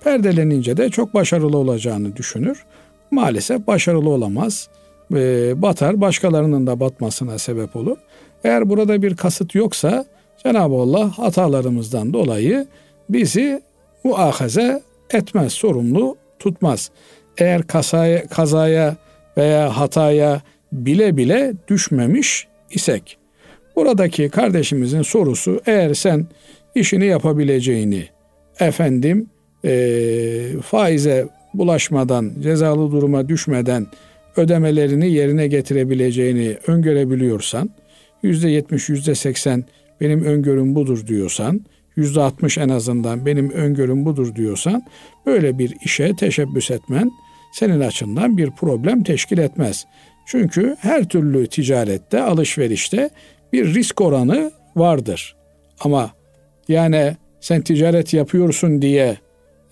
Perdelenince 0.05 0.77
de 0.77 0.89
çok 0.89 1.15
başarılı 1.15 1.59
olacağını 1.59 2.17
düşünür. 2.17 2.65
Maalesef 3.11 3.67
başarılı 3.67 4.11
olamaz. 4.11 4.69
batar, 5.55 6.01
başkalarının 6.01 6.67
da 6.67 6.81
batmasına 6.81 7.39
sebep 7.39 7.77
olur. 7.77 7.97
Eğer 8.45 8.69
burada 8.69 9.03
bir 9.03 9.17
kasıt 9.17 9.55
yoksa 9.55 10.05
Cenab-ı 10.43 10.75
Allah 10.75 11.19
hatalarımızdan 11.19 12.13
dolayı 12.13 12.67
bizi 13.09 13.63
muahaze 14.05 14.83
etmez, 15.11 15.53
sorumlu 15.53 16.17
tutmaz. 16.39 16.91
Eğer 17.39 17.63
kazaya, 17.63 18.27
kazaya 18.27 18.97
veya 19.37 19.77
hataya 19.77 20.43
bile 20.73 21.17
bile 21.17 21.55
düşmemiş 21.69 22.47
isek. 22.71 23.19
Buradaki 23.77 24.29
kardeşimizin 24.29 25.03
sorusu 25.03 25.61
eğer 25.67 25.95
sen 25.95 26.27
işini 26.75 27.07
yapabileceğini 27.07 28.05
efendim 28.61 29.27
e, 29.65 29.73
faize 30.63 31.29
bulaşmadan, 31.55 32.33
cezalı 32.43 32.93
duruma 32.93 33.29
düşmeden 33.29 33.87
ödemelerini 34.37 35.11
yerine 35.11 35.47
getirebileceğini 35.47 36.57
öngörebiliyorsan, 36.67 37.71
yüzde 38.23 38.49
yetmiş, 38.49 38.89
yüzde 38.89 39.15
seksen 39.15 39.65
benim 40.01 40.25
öngörüm 40.25 40.75
budur 40.75 41.07
diyorsan, 41.07 41.61
yüzde 41.97 42.21
altmış 42.21 42.59
en 42.59 42.69
azından 42.69 43.27
benim 43.27 43.51
öngörüm 43.51 44.05
budur 44.05 44.35
diyorsan, 44.35 44.83
böyle 45.27 45.59
bir 45.59 45.75
işe 45.85 46.17
teşebbüs 46.17 46.71
etmen 46.71 47.11
senin 47.53 47.81
açından 47.81 48.37
bir 48.39 48.51
problem 48.51 49.03
teşkil 49.03 49.39
etmez. 49.39 49.87
Çünkü 50.27 50.77
her 50.81 51.09
türlü 51.09 51.47
ticarette, 51.47 52.23
alışverişte 52.23 53.11
bir 53.53 53.75
risk 53.75 54.01
oranı 54.01 54.51
vardır. 54.77 55.37
Ama 55.81 56.11
yani 56.69 57.17
sen 57.41 57.61
ticaret 57.61 58.15
yapıyorsun 58.15 58.83
diye 58.83 59.17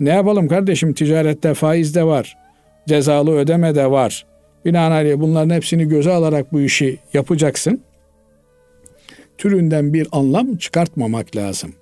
ne 0.01 0.11
yapalım 0.11 0.49
kardeşim 0.49 0.93
ticarette 0.93 1.55
faiz 1.55 1.95
de 1.95 2.05
var, 2.05 2.37
cezalı 2.89 3.37
ödeme 3.37 3.75
de 3.75 3.91
var. 3.91 4.27
Binaenaleyh 4.65 5.21
bunların 5.21 5.55
hepsini 5.55 5.89
göze 5.89 6.11
alarak 6.13 6.53
bu 6.53 6.61
işi 6.61 6.99
yapacaksın. 7.15 7.81
Türünden 9.39 9.95
bir 9.95 10.09
anlam 10.13 10.57
çıkartmamak 10.57 11.37
lazım. 11.37 11.73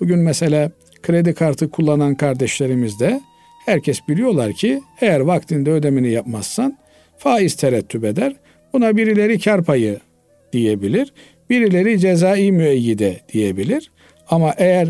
Bugün 0.00 0.18
mesela 0.18 0.70
kredi 1.02 1.34
kartı 1.34 1.70
kullanan 1.70 2.14
kardeşlerimiz 2.14 3.00
de 3.00 3.20
herkes 3.66 4.08
biliyorlar 4.08 4.52
ki 4.52 4.82
eğer 5.00 5.20
vaktinde 5.20 5.70
ödemeni 5.70 6.10
yapmazsan 6.10 6.78
faiz 7.18 7.54
terettüp 7.54 8.04
eder. 8.04 8.36
Buna 8.72 8.96
birileri 8.96 9.38
kar 9.38 9.64
payı 9.64 9.98
diyebilir. 10.52 11.12
Birileri 11.50 11.98
cezai 11.98 12.52
müeyyide 12.52 13.20
diyebilir. 13.32 13.90
Ama 14.30 14.54
eğer 14.58 14.88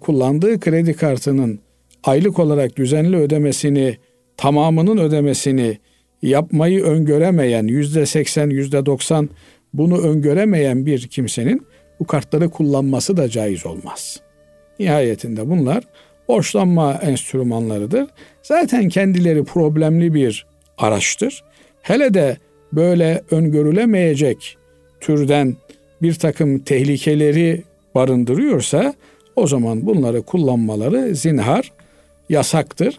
kullandığı 0.00 0.60
kredi 0.60 0.94
kartının 0.94 1.60
aylık 2.04 2.38
olarak 2.38 2.76
düzenli 2.76 3.16
ödemesini, 3.16 3.96
tamamının 4.36 4.98
ödemesini 4.98 5.78
yapmayı 6.22 6.84
öngöremeyen 6.84 7.66
yüzde 7.66 8.06
seksen, 8.06 8.50
yüzde 8.50 8.86
doksan 8.86 9.30
bunu 9.74 9.98
öngöremeyen 9.98 10.86
bir 10.86 11.06
kimsenin 11.08 11.66
bu 12.00 12.06
kartları 12.06 12.50
kullanması 12.50 13.16
da 13.16 13.28
caiz 13.28 13.66
olmaz. 13.66 14.20
Nihayetinde 14.78 15.50
bunlar 15.50 15.84
borçlanma 16.28 16.94
enstrümanlarıdır. 16.94 18.06
Zaten 18.42 18.88
kendileri 18.88 19.44
problemli 19.44 20.14
bir 20.14 20.46
araçtır. 20.78 21.44
Hele 21.82 22.14
de 22.14 22.36
böyle 22.72 23.22
öngörülemeyecek 23.30 24.56
türden 25.00 25.56
bir 26.02 26.14
takım 26.14 26.58
tehlikeleri 26.58 27.62
barındırıyorsa 27.94 28.94
o 29.36 29.46
zaman 29.46 29.86
bunları 29.86 30.22
kullanmaları 30.22 31.14
zinhar 31.14 31.72
yasaktır. 32.28 32.98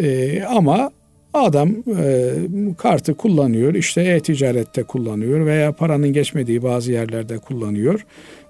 Ee, 0.00 0.42
ama 0.42 0.90
adam 1.34 1.70
e, 1.98 2.32
kartı 2.78 3.14
kullanıyor, 3.14 3.74
işte 3.74 4.02
e-ticarette 4.02 4.82
kullanıyor 4.82 5.46
veya 5.46 5.72
paranın 5.72 6.12
geçmediği 6.12 6.62
bazı 6.62 6.92
yerlerde 6.92 7.38
kullanıyor 7.38 8.06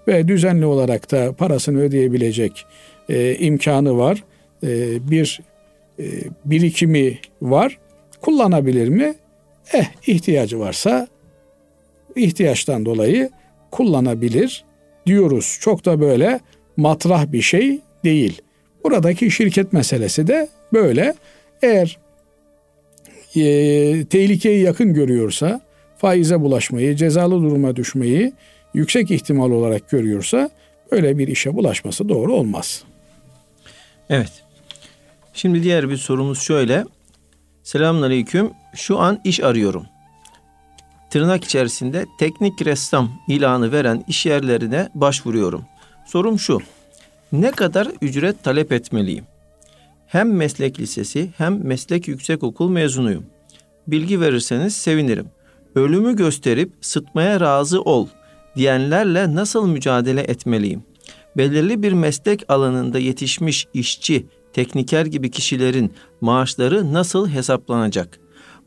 ve 0.08 0.28
düzenli 0.28 0.66
olarak 0.66 1.10
da 1.10 1.32
parasını 1.32 1.80
ödeyebilecek 1.80 2.66
e, 3.08 3.34
imkanı 3.34 3.98
var. 3.98 4.24
E, 4.62 4.70
bir 5.10 5.40
e, 5.98 6.04
birikimi 6.44 7.18
var. 7.42 7.78
Kullanabilir 8.20 8.88
mi? 8.88 9.14
Eh 9.72 9.84
ihtiyacı 10.06 10.60
varsa 10.60 11.08
ihtiyaçtan 12.16 12.86
dolayı 12.86 13.30
kullanabilir 13.70 14.64
diyoruz. 15.06 15.58
Çok 15.60 15.84
da 15.84 16.00
böyle 16.00 16.40
matrah 16.76 17.32
bir 17.32 17.42
şey 17.42 17.80
değil. 18.04 18.42
Buradaki 18.84 19.30
şirket 19.30 19.72
meselesi 19.72 20.26
de 20.26 20.48
böyle. 20.72 21.14
Eğer 21.62 21.98
e, 23.36 24.04
tehlikeyi 24.04 24.62
yakın 24.62 24.94
görüyorsa, 24.94 25.60
faize 25.98 26.40
bulaşmayı, 26.40 26.96
cezalı 26.96 27.42
duruma 27.42 27.76
düşmeyi 27.76 28.32
yüksek 28.74 29.10
ihtimal 29.10 29.50
olarak 29.50 29.90
görüyorsa 29.90 30.50
öyle 30.90 31.18
bir 31.18 31.28
işe 31.28 31.56
bulaşması 31.56 32.08
doğru 32.08 32.32
olmaz. 32.32 32.84
Evet. 34.10 34.32
Şimdi 35.34 35.62
diğer 35.62 35.90
bir 35.90 35.96
sorumuz 35.96 36.40
şöyle. 36.40 36.84
Selamünaleyküm. 37.62 38.50
Şu 38.74 38.98
an 38.98 39.20
iş 39.24 39.40
arıyorum 39.40 39.86
tırnak 41.10 41.44
içerisinde 41.44 42.06
teknik 42.18 42.66
ressam 42.66 43.10
ilanı 43.28 43.72
veren 43.72 44.04
iş 44.08 44.26
yerlerine 44.26 44.88
başvuruyorum. 44.94 45.64
Sorum 46.06 46.38
şu. 46.38 46.60
Ne 47.32 47.50
kadar 47.50 47.88
ücret 48.00 48.44
talep 48.44 48.72
etmeliyim? 48.72 49.24
Hem 50.06 50.36
meslek 50.36 50.80
lisesi 50.80 51.30
hem 51.38 51.66
meslek 51.66 52.08
yüksekokul 52.08 52.68
mezunuyum. 52.68 53.26
Bilgi 53.86 54.20
verirseniz 54.20 54.76
sevinirim. 54.76 55.26
Ölümü 55.74 56.16
gösterip 56.16 56.72
sıtmaya 56.80 57.40
razı 57.40 57.82
ol 57.82 58.08
diyenlerle 58.56 59.34
nasıl 59.34 59.66
mücadele 59.66 60.20
etmeliyim? 60.20 60.82
Belirli 61.36 61.82
bir 61.82 61.92
meslek 61.92 62.44
alanında 62.48 62.98
yetişmiş 62.98 63.66
işçi, 63.74 64.26
tekniker 64.52 65.06
gibi 65.06 65.30
kişilerin 65.30 65.92
maaşları 66.20 66.92
nasıl 66.92 67.28
hesaplanacak? 67.28 68.20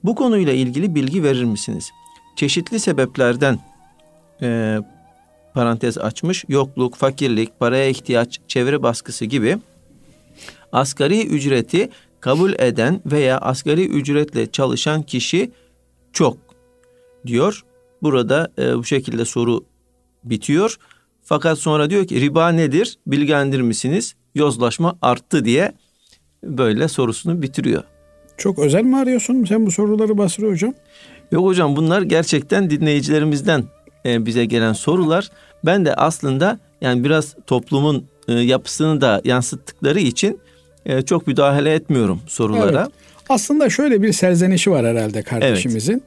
Bu 0.04 0.16
konuyla 0.16 0.54
ilgili 0.54 0.96
bilgi 0.96 1.24
verir 1.24 1.44
misiniz? 1.44 1.92
Çeşitli 2.38 2.80
sebeplerden 2.80 3.60
e, 4.42 4.78
parantez 5.54 5.98
açmış 5.98 6.46
yokluk, 6.48 6.96
fakirlik, 6.96 7.60
paraya 7.60 7.90
ihtiyaç, 7.90 8.40
çevre 8.48 8.84
baskısı 8.84 9.26
gibi 9.26 9.58
asgari 10.72 11.28
ücreti 11.28 11.90
kabul 12.20 12.54
eden 12.54 13.02
veya 13.06 13.38
asgari 13.38 13.88
ücretle 13.88 14.52
çalışan 14.52 15.04
kişi 15.04 15.52
çok 16.14 16.38
diyor. 17.28 17.64
Burada 18.02 18.52
e, 18.60 18.78
bu 18.78 18.84
şekilde 18.84 19.26
soru 19.26 19.66
bitiyor. 20.24 20.78
Fakat 21.24 21.60
sonra 21.60 21.90
diyor 21.90 22.08
ki 22.08 22.22
riba 22.22 22.50
nedir? 22.50 22.98
Bilgilendirir 23.08 23.62
misiniz? 23.62 24.16
Yozlaşma 24.36 24.98
arttı 25.02 25.46
diye 25.46 25.74
böyle 26.44 26.88
sorusunu 26.88 27.42
bitiriyor. 27.42 27.84
Çok 28.38 28.60
özel 28.60 28.84
mi 28.84 28.98
arıyorsun 28.98 29.46
sen 29.46 29.66
bu 29.66 29.72
soruları 29.72 30.18
Basri 30.18 30.48
Hocam? 30.48 30.74
Yok 31.32 31.46
hocam 31.46 31.76
bunlar 31.76 32.02
gerçekten 32.02 32.70
dinleyicilerimizden 32.70 33.64
e, 34.06 34.26
bize 34.26 34.46
gelen 34.46 34.74
sorular. 34.74 35.30
Ben 35.66 35.86
de 35.86 35.94
aslında 35.94 36.60
yani 36.82 37.04
biraz 37.04 37.36
toplumun 37.48 38.06
e, 38.28 38.34
yapısını 38.34 39.02
da 39.02 39.22
yansıttıkları 39.26 40.00
için 40.00 40.40
e, 40.86 41.02
çok 41.02 41.28
müdahale 41.28 41.74
etmiyorum 41.74 42.22
sorulara. 42.28 42.82
Evet. 42.82 42.92
Aslında 43.30 43.70
şöyle 43.70 44.02
bir 44.02 44.14
serzenişi 44.14 44.72
var 44.72 44.86
herhalde 44.86 45.22
kardeşimizin. 45.22 45.94
Evet. 45.94 46.04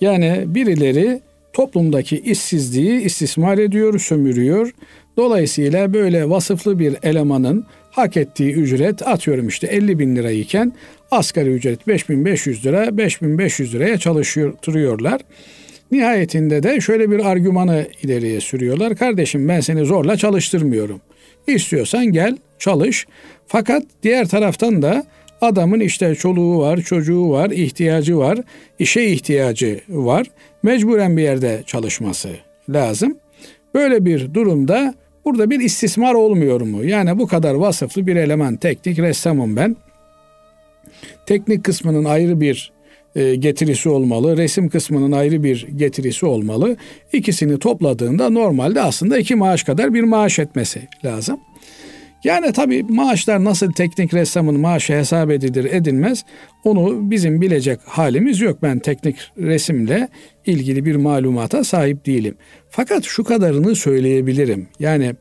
Yani 0.00 0.44
birileri 0.46 1.20
toplumdaki 1.52 2.20
işsizliği 2.20 3.00
istismar 3.00 3.58
ediyor, 3.58 3.98
sömürüyor. 3.98 4.70
Dolayısıyla 5.16 5.94
böyle 5.94 6.30
vasıflı 6.30 6.78
bir 6.78 6.96
elemanın 7.02 7.66
hak 7.94 8.16
ettiği 8.16 8.52
ücret 8.52 9.08
atıyorum 9.08 9.48
işte 9.48 9.66
50 9.66 9.98
bin 9.98 10.16
lirayken 10.16 10.72
asgari 11.10 11.48
ücret 11.48 11.88
5500 11.88 12.66
lira 12.66 12.96
5500 12.96 13.74
liraya 13.74 13.98
çalıştırıyorlar. 13.98 15.20
Nihayetinde 15.90 16.62
de 16.62 16.80
şöyle 16.80 17.10
bir 17.10 17.30
argümanı 17.30 17.86
ileriye 18.02 18.40
sürüyorlar. 18.40 18.96
Kardeşim 18.96 19.48
ben 19.48 19.60
seni 19.60 19.84
zorla 19.84 20.16
çalıştırmıyorum. 20.16 21.00
İstiyorsan 21.46 22.06
gel 22.06 22.36
çalış. 22.58 23.06
Fakat 23.46 23.82
diğer 24.02 24.28
taraftan 24.28 24.82
da 24.82 25.06
Adamın 25.40 25.80
işte 25.80 26.14
çoluğu 26.14 26.58
var, 26.58 26.80
çocuğu 26.80 27.30
var, 27.30 27.50
ihtiyacı 27.50 28.18
var, 28.18 28.38
işe 28.78 29.04
ihtiyacı 29.04 29.80
var. 29.88 30.26
Mecburen 30.62 31.16
bir 31.16 31.22
yerde 31.22 31.62
çalışması 31.66 32.28
lazım. 32.68 33.18
Böyle 33.74 34.04
bir 34.04 34.34
durumda 34.34 34.94
burada 35.24 35.50
bir 35.50 35.60
istismar 35.60 36.14
olmuyor 36.14 36.60
mu? 36.60 36.84
Yani 36.84 37.18
bu 37.18 37.26
kadar 37.26 37.54
vasıflı 37.54 38.06
bir 38.06 38.16
eleman, 38.16 38.56
teknik 38.56 38.98
ressamım 38.98 39.56
ben. 39.56 39.76
Teknik 41.26 41.64
kısmının 41.64 42.04
ayrı 42.04 42.40
bir 42.40 42.72
e, 43.16 43.34
getirisi 43.34 43.88
olmalı. 43.88 44.36
Resim 44.36 44.68
kısmının 44.68 45.12
ayrı 45.12 45.42
bir 45.42 45.66
getirisi 45.76 46.26
olmalı. 46.26 46.76
İkisini 47.12 47.58
topladığında 47.58 48.30
normalde 48.30 48.82
aslında 48.82 49.18
iki 49.18 49.34
maaş 49.34 49.62
kadar 49.62 49.94
bir 49.94 50.02
maaş 50.02 50.38
etmesi 50.38 50.88
lazım. 51.04 51.40
Yani 52.24 52.52
tabii 52.52 52.82
maaşlar 52.82 53.44
nasıl 53.44 53.72
teknik 53.72 54.14
ressamın 54.14 54.60
maaşı 54.60 54.92
hesap 54.92 55.30
edilir 55.30 55.64
edilmez 55.64 56.24
onu 56.64 57.10
bizim 57.10 57.40
bilecek 57.40 57.80
halimiz 57.84 58.40
yok. 58.40 58.62
Ben 58.62 58.78
teknik 58.78 59.16
resimle 59.38 60.08
ilgili 60.46 60.84
bir 60.84 60.96
malumata 60.96 61.64
sahip 61.64 62.06
değilim. 62.06 62.36
Fakat 62.70 63.04
şu 63.04 63.24
kadarını 63.24 63.76
söyleyebilirim. 63.76 64.68
Yani 64.78 65.14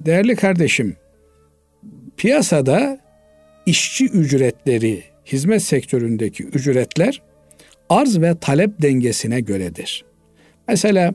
değerli 0.00 0.36
kardeşim 0.36 0.96
piyasada 2.16 3.00
işçi 3.66 4.04
ücretleri, 4.04 5.02
hizmet 5.26 5.62
sektöründeki 5.62 6.44
ücretler 6.44 7.22
arz 7.88 8.20
ve 8.20 8.38
talep 8.40 8.82
dengesine 8.82 9.40
göredir. 9.40 10.04
Mesela 10.68 11.14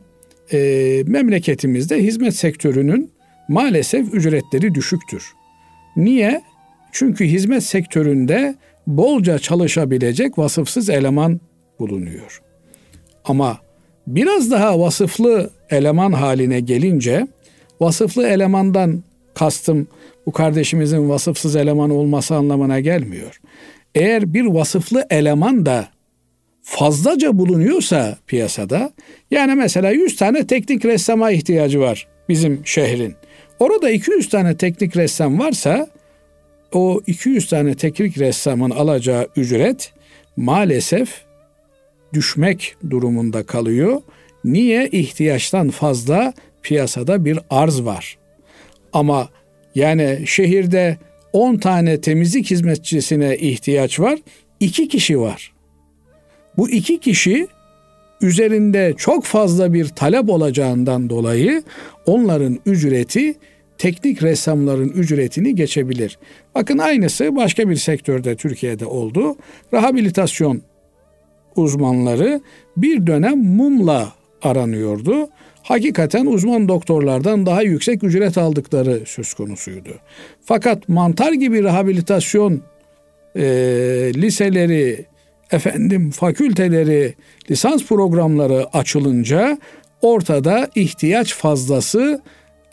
e, 0.54 1.04
memleketimizde 1.08 2.04
hizmet 2.04 2.36
sektörünün 2.36 3.15
maalesef 3.48 4.14
ücretleri 4.14 4.76
düşüktür. 4.76 5.34
Niye? 5.96 6.42
Çünkü 6.92 7.26
hizmet 7.26 7.64
sektöründe 7.64 8.56
bolca 8.88 9.40
çalışabilecek 9.40 10.38
vasıfsız 10.38 10.90
eleman 10.90 11.40
bulunuyor. 11.80 12.42
Ama 13.26 13.58
biraz 14.08 14.52
daha 14.52 14.80
vasıflı 14.80 15.50
eleman 15.70 16.12
haline 16.12 16.60
gelince 16.60 17.28
vasıflı 17.80 18.28
elemandan 18.28 19.04
kastım 19.34 19.88
bu 20.26 20.32
kardeşimizin 20.32 21.10
vasıfsız 21.10 21.56
eleman 21.56 21.90
olması 21.90 22.36
anlamına 22.36 22.80
gelmiyor. 22.80 23.42
Eğer 23.96 24.34
bir 24.34 24.46
vasıflı 24.46 25.06
eleman 25.10 25.66
da 25.66 25.88
fazlaca 26.62 27.38
bulunuyorsa 27.38 28.18
piyasada 28.28 28.92
yani 29.32 29.56
mesela 29.56 29.92
100 29.92 30.16
tane 30.16 30.48
teknik 30.48 30.86
ressama 30.86 31.32
ihtiyacı 31.32 31.80
var 31.80 32.08
bizim 32.30 32.62
şehrin. 32.66 33.16
Orada 33.60 33.90
200 33.90 34.30
tane 34.30 34.58
teknik 34.58 34.98
ressam 34.98 35.40
varsa 35.40 35.88
o 36.74 37.02
200 37.08 37.50
tane 37.50 37.76
teknik 37.76 38.18
ressamın 38.18 38.70
alacağı 38.70 39.28
ücret 39.36 39.94
maalesef 40.38 41.26
düşmek 42.14 42.76
durumunda 42.90 43.46
kalıyor. 43.46 44.02
Niye? 44.44 44.90
ihtiyaçtan 44.92 45.70
fazla 45.70 46.34
piyasada 46.64 47.26
bir 47.26 47.40
arz 47.50 47.82
var. 47.86 48.18
Ama 48.94 49.30
yani 49.76 50.24
şehirde 50.28 50.98
10 51.34 51.58
tane 51.58 52.02
temizlik 52.02 52.52
hizmetçisine 52.52 53.38
ihtiyaç 53.38 54.00
var. 54.00 54.20
2 54.60 54.88
kişi 54.88 55.20
var. 55.20 55.54
Bu 56.58 56.70
iki 56.70 57.00
kişi 57.00 57.48
üzerinde 58.22 58.94
çok 58.98 59.26
fazla 59.26 59.74
bir 59.74 59.88
talep 59.88 60.30
olacağından 60.30 61.10
dolayı 61.10 61.64
onların 62.06 62.60
ücreti 62.66 63.36
teknik 63.78 64.24
ressamların 64.24 64.90
ücretini 64.90 65.56
geçebilir. 65.56 66.20
Bakın 66.56 66.78
aynısı 66.78 67.36
başka 67.36 67.70
bir 67.70 67.76
sektörde 67.76 68.36
Türkiye'de 68.36 68.86
oldu. 68.86 69.36
Rehabilitasyon 69.74 70.62
uzmanları 71.56 72.42
bir 72.78 73.08
dönem 73.08 73.38
mumla 73.38 74.14
aranıyordu. 74.42 75.30
Hakikaten 75.64 76.26
uzman 76.26 76.68
doktorlardan 76.68 77.46
daha 77.46 77.62
yüksek 77.62 78.04
ücret 78.04 78.38
aldıkları 78.38 79.02
söz 79.06 79.34
konusuydu. 79.34 79.90
Fakat 80.42 80.90
mantar 80.90 81.34
gibi 81.34 81.64
rehabilitasyon 81.64 82.62
e, 83.36 83.44
liseleri, 84.16 85.06
efendim 85.52 86.12
fakülteleri, 86.12 87.14
lisans 87.52 87.86
programları 87.86 88.66
açılınca 88.74 89.58
ortada 90.02 90.70
ihtiyaç 90.76 91.34
fazlası 91.34 92.22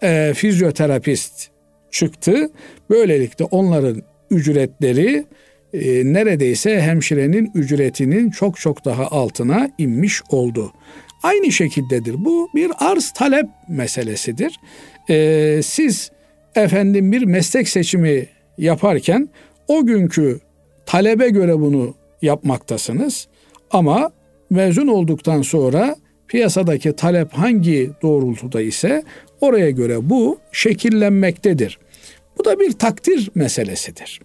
e, 0.02 0.32
fizyoterapist 0.36 1.48
çıktı. 1.90 2.50
Böylelikle 2.90 3.44
onların 3.44 4.02
ücretleri 4.30 5.24
e, 5.72 6.12
neredeyse 6.12 6.80
hemşirenin 6.80 7.50
ücretinin 7.54 8.30
çok 8.30 8.60
çok 8.60 8.84
daha 8.84 9.06
altına 9.06 9.70
inmiş 9.78 10.22
oldu. 10.30 10.72
Aynı 11.22 11.52
şekildedir. 11.52 12.14
Bu 12.24 12.48
bir 12.54 12.70
arz 12.78 13.12
talep 13.12 13.46
meselesidir. 13.68 14.60
E, 15.10 15.60
siz 15.64 16.10
efendim 16.54 17.12
bir 17.12 17.22
meslek 17.22 17.68
seçimi 17.68 18.26
yaparken 18.58 19.28
o 19.68 19.86
günkü 19.86 20.40
talebe 20.86 21.28
göre 21.28 21.60
bunu 21.60 21.94
yapmaktasınız. 22.22 23.28
Ama 23.70 24.10
mezun 24.50 24.86
olduktan 24.86 25.42
sonra 25.42 25.96
piyasadaki 26.28 26.96
talep 26.96 27.32
hangi 27.32 27.90
doğrultuda 28.02 28.60
ise 28.60 29.02
oraya 29.40 29.70
göre 29.70 30.10
bu 30.10 30.38
şekillenmektedir. 30.52 31.78
Bu 32.38 32.44
da 32.44 32.60
bir 32.60 32.72
takdir 32.72 33.30
meselesidir. 33.34 34.20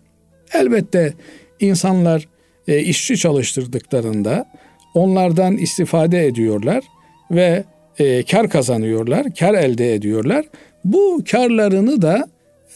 Elbette 0.54 1.14
insanlar 1.60 2.28
e, 2.68 2.80
işçi 2.80 3.18
çalıştırdıklarında 3.18 4.46
onlardan 4.94 5.58
istifade 5.58 6.26
ediyorlar 6.26 6.84
ve 7.32 7.64
e, 8.00 8.24
kar 8.24 8.50
kazanıyorlar, 8.50 9.36
kar 9.40 9.54
elde 9.54 9.94
ediyorlar. 9.94 10.46
Bu 10.86 11.24
karlarını 11.32 12.02
da 12.02 12.28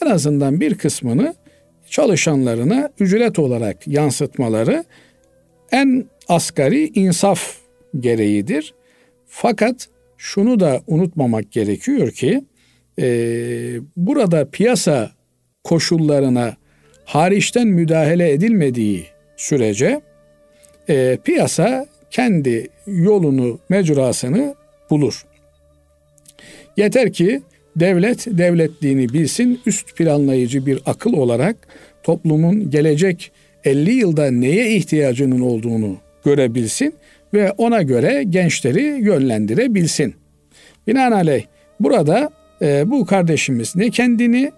en 0.02 0.10
azından 0.10 0.60
bir 0.60 0.74
kısmını 0.74 1.34
çalışanlarına 1.90 2.90
ücret 3.00 3.38
olarak 3.38 3.88
yansıtmaları 3.88 4.84
en 5.72 6.04
asgari 6.28 6.90
insaf 6.94 7.56
gereğidir. 8.00 8.74
Fakat 9.26 9.88
şunu 10.18 10.60
da 10.60 10.80
unutmamak 10.86 11.52
gerekiyor 11.52 12.10
ki 12.10 12.44
e, 12.98 13.06
burada 13.96 14.50
piyasa 14.50 15.10
koşullarına 15.64 16.56
hariçten 17.04 17.66
müdahale 17.68 18.32
edilmediği 18.32 19.06
sürece 19.36 20.00
e, 20.88 21.18
piyasa 21.24 21.86
kendi 22.10 22.68
yolunu, 22.86 23.58
mecrasını 23.68 24.54
bulur. 24.90 25.26
Yeter 26.76 27.12
ki 27.12 27.42
devlet 27.76 28.26
devletliğini 28.26 29.08
bilsin, 29.08 29.60
üst 29.66 29.96
planlayıcı 29.96 30.66
bir 30.66 30.80
akıl 30.86 31.12
olarak 31.12 31.56
toplumun 32.02 32.70
gelecek 32.70 33.32
50 33.64 33.90
yılda 33.90 34.30
neye 34.30 34.70
ihtiyacının 34.76 35.40
olduğunu 35.40 35.96
görebilsin 36.24 36.94
ve 37.34 37.52
ona 37.52 37.82
göre 37.82 38.22
gençleri 38.28 38.82
yönlendirebilsin. 38.82 40.14
Binaenaleyh 40.86 41.44
burada 41.80 42.30
e, 42.62 42.90
bu 42.90 43.06
kardeşimiz 43.06 43.76
ne 43.76 43.90
kendini 43.90 44.52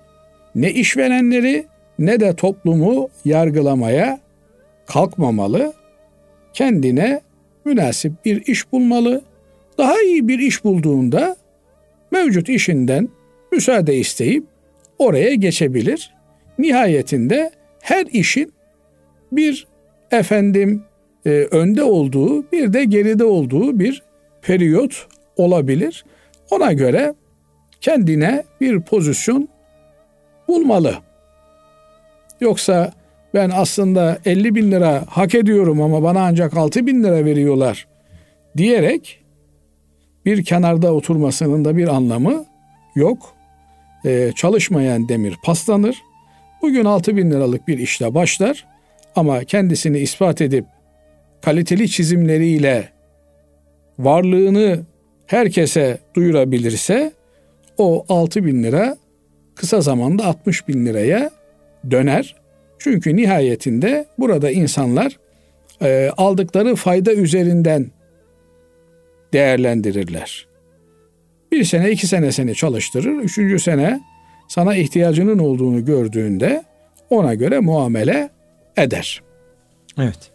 ne 0.54 0.70
işverenleri 0.70 1.66
ne 1.98 2.20
de 2.20 2.36
toplumu 2.36 3.08
yargılamaya 3.24 4.20
kalkmamalı. 4.86 5.72
Kendine 6.52 7.20
münasip 7.64 8.12
bir 8.24 8.46
iş 8.46 8.72
bulmalı. 8.72 9.22
Daha 9.78 10.02
iyi 10.02 10.28
bir 10.28 10.38
iş 10.38 10.64
bulduğunda 10.64 11.36
mevcut 12.10 12.48
işinden 12.48 13.08
müsaade 13.52 13.96
isteyip 13.96 14.44
oraya 14.98 15.34
geçebilir. 15.34 16.14
Nihayetinde 16.58 17.50
her 17.80 18.06
işin 18.06 18.52
bir 19.36 19.66
efendim 20.10 20.82
e, 21.26 21.30
önde 21.30 21.82
olduğu 21.82 22.52
bir 22.52 22.72
de 22.72 22.84
geride 22.84 23.24
olduğu 23.24 23.78
bir 23.78 24.02
periyot 24.42 25.06
olabilir. 25.36 26.04
Ona 26.50 26.72
göre 26.72 27.14
kendine 27.80 28.44
bir 28.60 28.80
pozisyon 28.80 29.48
bulmalı. 30.48 30.94
Yoksa 32.40 32.92
ben 33.34 33.50
aslında 33.54 34.18
50 34.24 34.54
bin 34.54 34.72
lira 34.72 35.04
hak 35.08 35.34
ediyorum 35.34 35.80
ama 35.80 36.02
bana 36.02 36.20
ancak 36.20 36.56
6 36.56 36.86
bin 36.86 37.02
lira 37.02 37.24
veriyorlar 37.24 37.86
diyerek 38.56 39.20
bir 40.26 40.44
kenarda 40.44 40.94
oturmasının 40.94 41.64
da 41.64 41.76
bir 41.76 41.88
anlamı 41.88 42.44
yok. 42.94 43.34
Ee, 44.06 44.32
çalışmayan 44.36 45.08
demir 45.08 45.36
paslanır. 45.44 46.02
Bugün 46.62 46.84
6 46.84 47.16
bin 47.16 47.30
liralık 47.30 47.68
bir 47.68 47.78
işle 47.78 48.14
başlar 48.14 48.66
ama 49.16 49.44
kendisini 49.44 49.98
ispat 49.98 50.40
edip 50.40 50.64
kaliteli 51.42 51.88
çizimleriyle 51.88 52.88
varlığını 53.98 54.80
herkese 55.26 55.98
duyurabilirse 56.14 57.12
o 57.78 58.04
6 58.08 58.44
bin 58.44 58.62
lira 58.62 58.96
kısa 59.54 59.80
zamanda 59.80 60.24
60 60.24 60.68
bin 60.68 60.86
liraya 60.86 61.30
döner. 61.90 62.34
Çünkü 62.78 63.16
nihayetinde 63.16 64.06
burada 64.18 64.50
insanlar 64.50 65.18
e, 65.82 66.10
aldıkları 66.16 66.74
fayda 66.74 67.12
üzerinden 67.12 67.86
değerlendirirler. 69.32 70.46
Bir 71.52 71.64
sene 71.64 71.90
iki 71.90 72.06
sene 72.06 72.32
seni 72.32 72.54
çalıştırır. 72.54 73.18
Üçüncü 73.18 73.58
sene 73.58 74.00
sana 74.48 74.76
ihtiyacının 74.76 75.38
olduğunu 75.38 75.84
gördüğünde 75.84 76.64
ona 77.10 77.34
göre 77.34 77.60
muamele 77.60 78.30
eder. 78.76 79.22
Evet. 79.98 80.30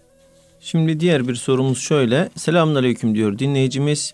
Şimdi 0.60 1.00
diğer 1.00 1.28
bir 1.28 1.36
sorumuz 1.36 1.80
şöyle. 1.80 2.30
Selamünaleyküm 2.36 3.16
diyor 3.16 3.40
dinleyicimiz. 3.40 4.14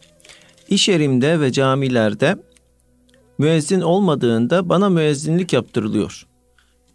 İş 0.70 0.90
yerimde 0.90 1.40
ve 1.40 1.52
camilerde 1.52 2.38
müezzin 3.38 3.82
olmadığında 3.82 4.70
bana 4.70 4.90
müezzinlik 4.90 5.54
yaptırılıyor. 5.54 6.26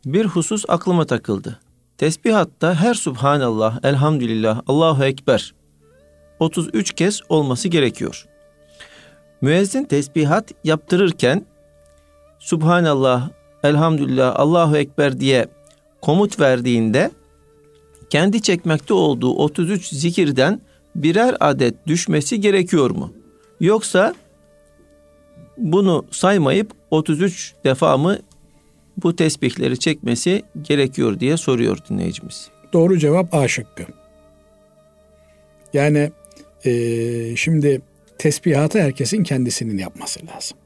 Bir 0.05 0.25
husus 0.25 0.65
aklıma 0.69 1.07
takıldı. 1.07 1.61
Tesbihatta 1.99 2.75
her 2.75 2.95
subhanallah, 2.95 3.79
elhamdülillah, 3.83 4.63
Allahu 4.67 5.05
ekber 5.05 5.55
33 6.41 6.93
kez 6.93 7.21
olması 7.29 7.69
gerekiyor. 7.69 8.27
Müezzin 9.41 9.85
tesbihat 9.85 10.53
yaptırırken 10.65 11.47
Subhanallah, 12.41 13.31
Elhamdülillah, 13.63 14.35
Allahu 14.37 14.77
Ekber 14.77 15.21
diye 15.21 15.49
komut 16.03 16.41
verdiğinde 16.41 17.11
kendi 18.11 18.43
çekmekte 18.43 18.95
olduğu 18.95 19.35
33 19.35 19.89
zikirden 19.89 20.61
birer 20.95 21.37
adet 21.41 21.87
düşmesi 21.87 22.41
gerekiyor 22.41 22.91
mu? 22.91 23.13
Yoksa 23.61 24.15
bunu 25.59 26.07
saymayıp 26.11 26.73
33 26.91 27.55
defa 27.65 27.97
mı 27.97 28.19
bu 28.97 29.17
tesbihleri 29.17 29.79
çekmesi 29.79 30.43
gerekiyor 30.63 31.21
diye 31.21 31.37
soruyor 31.37 31.79
dinleyicimiz. 31.91 32.49
Doğru 32.73 32.99
cevap 32.99 33.35
A 33.35 33.49
şıkkı. 33.49 33.83
Yani 35.73 36.11
e, 36.65 37.37
şimdi 37.37 37.81
tesbihatı 38.19 38.81
herkesin 38.81 39.23
kendisinin 39.23 39.79
yapması 39.79 40.21
lazım. 40.27 40.59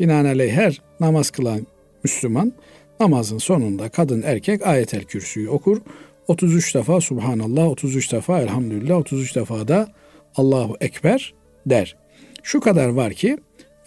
Binaenaleyh 0.00 0.52
her 0.52 0.80
namaz 1.00 1.30
kılan 1.30 1.66
Müslüman 2.04 2.52
namazın 3.00 3.38
sonunda 3.38 3.88
kadın 3.88 4.22
erkek 4.22 4.66
ayetel 4.66 5.04
kürsüyü 5.04 5.48
okur. 5.48 5.80
33 6.30 6.74
defa 6.74 7.00
Subhanallah, 7.00 7.66
33 7.66 8.12
defa 8.12 8.40
Elhamdülillah, 8.40 8.96
33 8.96 9.36
defa 9.36 9.68
da 9.68 9.88
Allahu 10.36 10.76
Ekber 10.80 11.34
der. 11.66 11.96
Şu 12.42 12.60
kadar 12.60 12.88
var 12.88 13.12
ki 13.12 13.38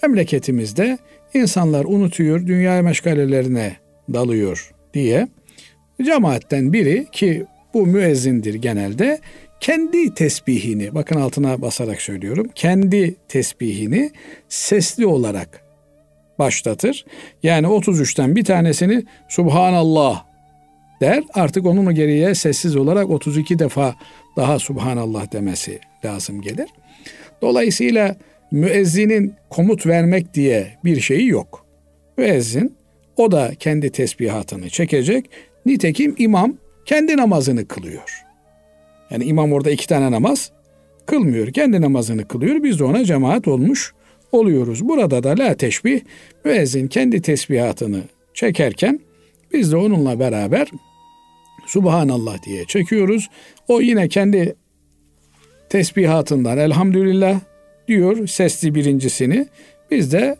memleketimizde 0.01 0.97
insanlar 1.33 1.85
unutuyor, 1.85 2.47
dünya 2.47 2.81
meşgalelerine 2.81 3.75
dalıyor 4.13 4.71
diye 4.93 5.27
cemaatten 6.03 6.73
biri 6.73 7.07
ki 7.11 7.45
bu 7.73 7.85
müezzindir 7.85 8.53
genelde 8.53 9.19
kendi 9.59 10.13
tesbihini 10.13 10.95
bakın 10.95 11.15
altına 11.15 11.61
basarak 11.61 12.01
söylüyorum 12.01 12.47
kendi 12.55 13.15
tesbihini 13.27 14.11
sesli 14.49 15.05
olarak 15.05 15.63
başlatır. 16.39 17.05
Yani 17.43 17.67
33'ten 17.67 18.35
bir 18.35 18.43
tanesini 18.45 19.03
Subhanallah 19.29 20.32
der. 21.03 21.23
Artık 21.33 21.65
onun 21.65 21.95
geriye 21.95 22.35
sessiz 22.35 22.75
olarak 22.75 23.09
32 23.09 23.59
defa 23.59 23.95
daha 24.37 24.59
Subhanallah 24.59 25.33
demesi 25.33 25.79
lazım 26.05 26.41
gelir. 26.41 26.69
Dolayısıyla 27.41 28.15
müezzinin 28.51 29.33
komut 29.49 29.85
vermek 29.87 30.33
diye 30.33 30.77
bir 30.85 30.99
şeyi 30.99 31.27
yok. 31.27 31.65
Müezzin 32.17 32.75
o 33.17 33.31
da 33.31 33.51
kendi 33.59 33.89
tesbihatını 33.89 34.69
çekecek. 34.69 35.29
Nitekim 35.65 36.15
imam 36.17 36.57
kendi 36.85 37.17
namazını 37.17 37.67
kılıyor. 37.67 38.23
Yani 39.11 39.23
imam 39.23 39.53
orada 39.53 39.71
iki 39.71 39.87
tane 39.87 40.11
namaz 40.11 40.51
kılmıyor. 41.05 41.47
Kendi 41.47 41.81
namazını 41.81 42.27
kılıyor. 42.27 42.63
Biz 42.63 42.79
de 42.79 42.83
ona 42.83 43.05
cemaat 43.05 43.47
olmuş 43.47 43.93
oluyoruz. 44.31 44.87
Burada 44.87 45.23
da 45.23 45.29
la 45.29 45.55
teşbih 45.57 46.01
müezzin 46.45 46.87
kendi 46.87 47.21
tesbihatını 47.21 48.01
çekerken 48.33 48.99
biz 49.53 49.71
de 49.71 49.77
onunla 49.77 50.19
beraber 50.19 50.67
Subhanallah 51.73 52.43
diye 52.43 52.65
çekiyoruz. 52.65 53.29
O 53.67 53.81
yine 53.81 54.07
kendi 54.07 54.55
tesbihatından 55.69 56.57
elhamdülillah 56.57 57.39
diyor 57.87 58.27
sesli 58.27 58.75
birincisini. 58.75 59.47
Biz 59.91 60.13
de 60.13 60.35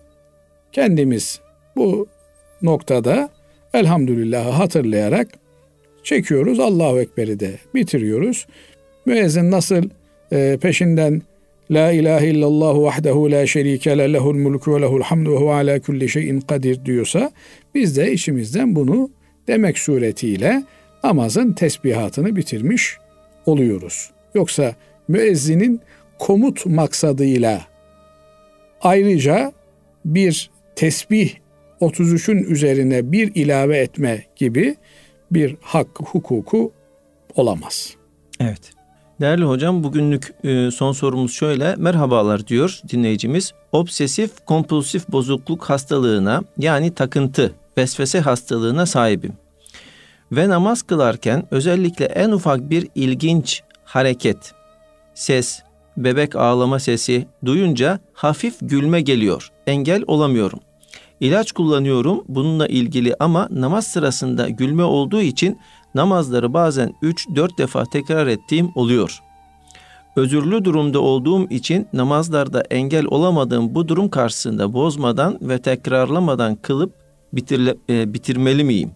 kendimiz 0.72 1.40
bu 1.76 2.08
noktada 2.62 3.30
elhamdülillahı 3.74 4.50
hatırlayarak 4.50 5.28
çekiyoruz. 6.04 6.60
Allahu 6.60 7.00
Ekber'i 7.00 7.40
de 7.40 7.52
bitiriyoruz. 7.76 8.48
Müezzin 9.06 9.52
nasıl 9.52 9.90
e, 10.32 10.58
peşinden 10.62 11.22
La 11.72 11.92
ilahe 11.92 12.28
illallah 12.28 12.80
vahdehu 12.80 13.32
la 13.32 13.46
şerike 13.46 13.98
le 13.98 14.14
lehul 14.14 14.36
mulku 14.36 14.76
ve 14.76 14.82
lehul 14.82 15.02
hamdu 15.02 15.32
ve 15.32 15.38
huve 15.38 15.54
ala 15.54 15.82
kulli 15.82 16.10
şeyin 16.10 16.40
kadir 16.42 16.86
diyorsa 16.86 17.32
biz 17.76 17.98
de 17.98 18.12
içimizden 18.12 18.76
bunu 18.76 19.10
demek 19.48 19.78
suretiyle 19.78 20.64
namazın 21.04 21.54
tesbihatını 21.54 22.36
bitirmiş 22.36 22.98
oluyoruz. 23.46 24.10
Yoksa 24.36 24.76
müezzinin 25.08 25.82
komut 26.20 26.66
maksadıyla 26.66 27.62
ayrıca 28.82 29.52
bir 30.06 30.50
tesbih 30.76 31.34
33'ün 31.82 32.44
üzerine 32.44 33.12
bir 33.12 33.36
ilave 33.36 33.78
etme 33.78 34.24
gibi 34.36 34.76
bir 35.32 35.56
hak 35.62 35.88
hukuku 36.00 36.72
olamaz. 37.36 37.94
Evet. 38.40 38.72
Değerli 39.22 39.44
hocam 39.44 39.84
bugünlük 39.84 40.34
e, 40.44 40.72
son 40.72 40.92
sorumuz 40.92 41.34
şöyle. 41.34 41.76
Merhabalar 41.76 42.48
diyor 42.48 42.82
dinleyicimiz. 42.92 43.54
Obsesif 43.72 44.46
kompulsif 44.46 45.10
bozukluk 45.10 45.64
hastalığına 45.64 46.44
yani 46.58 46.94
takıntı, 46.94 47.54
vesvese 47.78 48.20
hastalığına 48.20 48.86
sahibim. 48.86 49.34
Ve 50.36 50.50
namaz 50.50 50.82
kılarken 50.82 51.44
özellikle 51.52 52.06
en 52.06 52.32
ufak 52.32 52.70
bir 52.70 52.88
ilginç 52.96 53.64
hareket, 53.86 54.54
ses, 55.14 55.64
bebek 55.98 56.36
ağlama 56.36 56.80
sesi 56.80 57.28
duyunca 57.46 58.00
hafif 58.14 58.56
gülme 58.62 59.02
geliyor. 59.02 59.50
Engel 59.68 60.04
olamıyorum. 60.08 60.60
İlaç 61.20 61.52
kullanıyorum 61.52 62.24
bununla 62.28 62.68
ilgili 62.68 63.16
ama 63.20 63.48
namaz 63.52 63.88
sırasında 63.88 64.50
gülme 64.50 64.84
olduğu 64.84 65.22
için 65.22 65.60
namazları 65.96 66.54
bazen 66.54 66.94
3-4 67.02 67.58
defa 67.58 67.86
tekrar 67.86 68.28
ettiğim 68.28 68.72
oluyor. 68.76 69.20
Özürlü 70.16 70.66
durumda 70.66 71.00
olduğum 71.00 71.50
için 71.50 71.88
namazlarda 71.94 72.62
engel 72.62 73.06
olamadığım 73.06 73.76
bu 73.76 73.88
durum 73.88 74.10
karşısında 74.10 74.74
bozmadan 74.74 75.38
ve 75.42 75.62
tekrarlamadan 75.62 76.56
kılıp 76.56 76.94
bitirle, 77.34 77.76
e, 77.90 78.14
bitirmeli 78.14 78.64
miyim? 78.64 78.92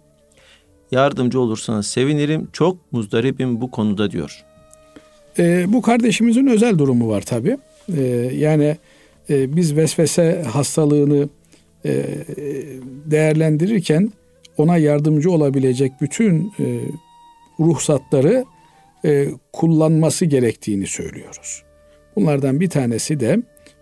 Yardımcı 0.92 1.40
olursanız 1.40 1.88
sevinirim. 1.88 2.48
Çok 2.54 2.92
muzdaribim 2.92 3.62
bu 3.62 3.72
konuda 3.72 4.12
diyor. 4.12 4.44
E, 5.40 5.66
bu 5.74 5.82
kardeşimizin 5.82 6.48
özel 6.48 6.78
durumu 6.78 7.10
var 7.10 7.22
tabi. 7.22 7.58
E, 7.98 8.02
yani 8.34 8.78
e, 9.30 9.56
biz 9.56 9.76
vesvese 9.76 10.44
hastalığını 10.54 11.30
e, 11.86 12.06
değerlendirirken 13.06 14.12
ona 14.58 14.78
yardımcı 14.78 15.32
olabilecek 15.32 15.92
bütün 16.02 16.54
e, 16.60 16.80
ruhsatları 17.60 18.46
e, 19.06 19.28
kullanması 19.54 20.26
gerektiğini 20.26 20.88
söylüyoruz. 20.88 21.64
Bunlardan 22.16 22.60
bir 22.60 22.70
tanesi 22.70 23.20
de 23.20 23.38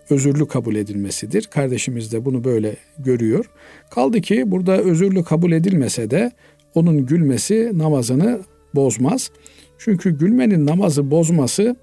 özürlü 0.09 0.47
kabul 0.47 0.75
edilmesidir. 0.75 1.43
Kardeşimiz 1.43 2.11
de 2.11 2.25
bunu 2.25 2.43
böyle 2.43 2.75
görüyor. 2.97 3.45
Kaldı 3.89 4.21
ki 4.21 4.51
burada 4.51 4.77
özürlü 4.77 5.23
kabul 5.23 5.51
edilmese 5.51 6.11
de 6.11 6.31
onun 6.75 7.05
gülmesi 7.05 7.71
namazını 7.73 8.39
bozmaz. 8.75 9.31
Çünkü 9.77 10.17
gülmenin 10.17 10.65
namazı 10.65 11.11
bozması 11.11 11.75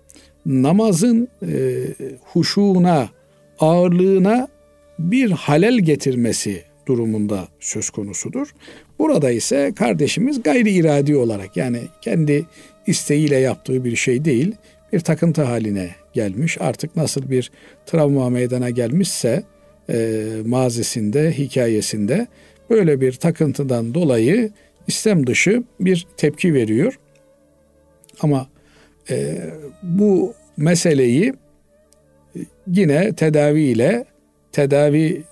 namazın 0.46 1.28
e, 1.48 1.84
huşuğuna, 2.22 3.08
ağırlığına 3.58 4.48
bir 4.98 5.30
halel 5.30 5.78
getirmesi 5.78 6.62
durumunda 6.86 7.48
söz 7.60 7.90
konusudur. 7.90 8.54
Burada 8.98 9.30
ise 9.30 9.72
kardeşimiz 9.76 10.42
gayri 10.42 10.70
iradi 10.70 11.16
olarak 11.16 11.56
yani 11.56 11.80
kendi 12.00 12.46
isteğiyle 12.86 13.36
yaptığı 13.36 13.84
bir 13.84 13.96
şey 13.96 14.24
değil, 14.24 14.54
bir 14.92 15.00
takıntı 15.00 15.42
haline 15.42 15.90
gelmiş. 16.12 16.56
Artık 16.60 16.96
nasıl 16.96 17.30
bir 17.30 17.50
travma 17.86 18.30
meydana 18.30 18.70
gelmişse 18.70 19.42
e, 19.90 20.26
mazisinde, 20.44 21.38
hikayesinde 21.38 22.26
böyle 22.70 23.00
bir 23.00 23.12
takıntıdan 23.12 23.94
dolayı 23.94 24.50
istem 24.86 25.26
dışı 25.26 25.62
bir 25.80 26.06
tepki 26.16 26.54
veriyor. 26.54 26.98
Ama 28.20 28.48
e, 29.10 29.36
bu 29.82 30.34
meseleyi 30.56 31.34
yine 32.66 33.14
tedaviyle 33.14 34.04
tedavi 34.52 35.22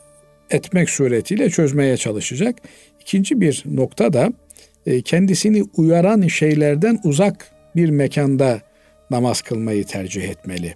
etmek 0.51 0.91
suretiyle 0.91 1.51
çözmeye 1.51 1.97
çalışacak. 1.97 2.57
İkinci 3.01 3.41
bir 3.41 3.65
nokta 3.67 4.13
da 4.13 4.33
e, 4.87 5.03
kendisini 5.03 5.65
uyaran 5.77 6.27
şeylerden 6.27 6.99
uzak 7.05 7.51
bir 7.77 7.91
mekanda 7.91 8.61
namaz 9.11 9.43
kılmayı 9.43 9.85
tercih 9.85 10.29
etmeli. 10.29 10.75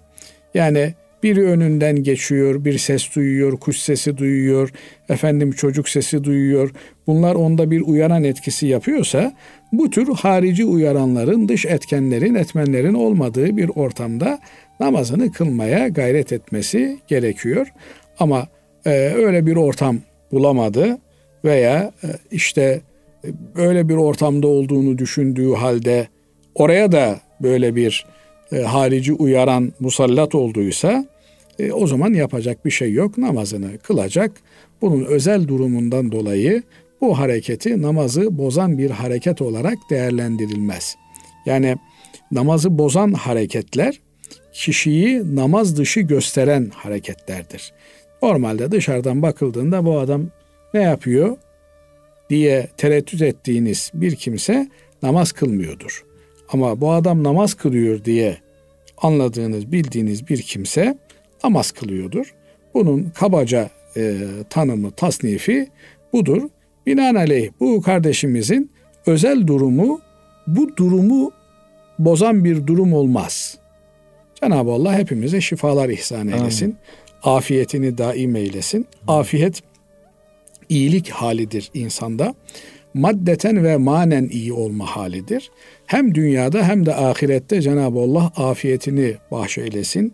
Yani 0.53 0.93
biri 1.25 1.43
önünden 1.43 2.03
geçiyor, 2.03 2.65
bir 2.65 2.77
ses 2.77 3.15
duyuyor, 3.15 3.57
kuş 3.57 3.77
sesi 3.77 4.17
duyuyor, 4.17 4.69
efendim 5.09 5.51
çocuk 5.51 5.89
sesi 5.89 6.23
duyuyor. 6.23 6.71
Bunlar 7.07 7.35
onda 7.35 7.71
bir 7.71 7.81
uyaran 7.81 8.23
etkisi 8.23 8.67
yapıyorsa 8.67 9.33
bu 9.71 9.89
tür 9.89 10.13
harici 10.13 10.65
uyaranların, 10.65 11.47
dış 11.47 11.65
etkenlerin, 11.65 12.35
etmenlerin 12.35 12.93
olmadığı 12.93 13.57
bir 13.57 13.69
ortamda 13.75 14.39
namazını 14.79 15.31
kılmaya 15.31 15.87
gayret 15.87 16.33
etmesi 16.33 16.97
gerekiyor. 17.07 17.67
Ama 18.19 18.47
e, 18.85 18.89
öyle 19.15 19.45
bir 19.45 19.55
ortam 19.55 19.97
bulamadı 20.31 20.97
veya 21.45 21.91
e, 22.03 22.07
işte 22.31 22.81
e, 23.23 23.27
öyle 23.55 23.89
bir 23.89 23.95
ortamda 23.95 24.47
olduğunu 24.47 24.97
düşündüğü 24.97 25.53
halde 25.53 26.07
oraya 26.55 26.91
da 26.91 27.19
böyle 27.41 27.75
bir 27.75 28.05
e, 28.51 28.61
harici 28.61 29.13
uyaran 29.13 29.73
musallat 29.79 30.35
olduysa 30.35 31.14
e, 31.59 31.71
o 31.71 31.87
zaman 31.87 32.13
yapacak 32.13 32.65
bir 32.65 32.71
şey 32.71 32.93
yok. 32.93 33.17
Namazını 33.17 33.77
kılacak. 33.77 34.31
Bunun 34.81 35.05
özel 35.05 35.47
durumundan 35.47 36.11
dolayı 36.11 36.63
bu 37.01 37.19
hareketi 37.19 37.81
namazı 37.81 38.37
bozan 38.37 38.77
bir 38.77 38.89
hareket 38.89 39.41
olarak 39.41 39.77
değerlendirilmez. 39.89 40.95
Yani 41.45 41.75
namazı 42.31 42.77
bozan 42.77 43.13
hareketler 43.13 43.99
kişiyi 44.53 45.35
namaz 45.35 45.77
dışı 45.77 45.99
gösteren 45.99 46.71
hareketlerdir. 46.75 47.73
Normalde 48.23 48.71
dışarıdan 48.71 49.21
bakıldığında 49.21 49.85
bu 49.85 49.99
adam 49.99 50.27
ne 50.73 50.81
yapıyor 50.81 51.37
diye 52.29 52.67
tereddüt 52.77 53.21
ettiğiniz 53.21 53.91
bir 53.93 54.15
kimse 54.15 54.69
namaz 55.03 55.31
kılmıyordur. 55.31 56.05
Ama 56.49 56.81
bu 56.81 56.91
adam 56.91 57.23
namaz 57.23 57.53
kılıyor 57.53 58.05
diye 58.05 58.37
anladığınız, 58.97 59.71
bildiğiniz 59.71 60.29
bir 60.29 60.41
kimse 60.41 60.97
namaz 61.45 61.71
kılıyordur. 61.71 62.33
Bunun 62.73 63.11
kabaca 63.15 63.69
e, 63.97 64.17
tanımı, 64.49 64.91
tasnifi 64.91 65.67
budur. 66.13 66.41
Binaenaleyh 66.85 67.49
bu 67.59 67.81
kardeşimizin 67.81 68.71
özel 69.05 69.47
durumu 69.47 70.01
bu 70.47 70.77
durumu 70.77 71.31
bozan 71.99 72.45
bir 72.45 72.67
durum 72.67 72.93
olmaz. 72.93 73.57
Cenab-ı 74.41 74.71
Allah 74.71 74.97
hepimize 74.97 75.41
şifalar 75.41 75.89
ihsan 75.89 76.27
eylesin. 76.27 76.65
Amin. 76.65 77.37
Afiyetini 77.37 77.97
daim 77.97 78.35
eylesin. 78.35 78.87
Afiyet 79.07 79.61
iyilik 80.69 81.09
halidir 81.09 81.71
insanda. 81.73 82.35
Maddeten 82.93 83.63
ve 83.63 83.77
manen 83.77 84.29
iyi 84.31 84.53
olma 84.53 84.85
halidir. 84.85 85.51
Hem 85.85 86.15
dünyada 86.15 86.67
hem 86.67 86.85
de 86.85 86.95
ahirette 86.95 87.61
Cenab-ı 87.61 87.99
Allah 87.99 88.31
afiyetini 88.35 89.15
bahşeylesin. 89.31 90.13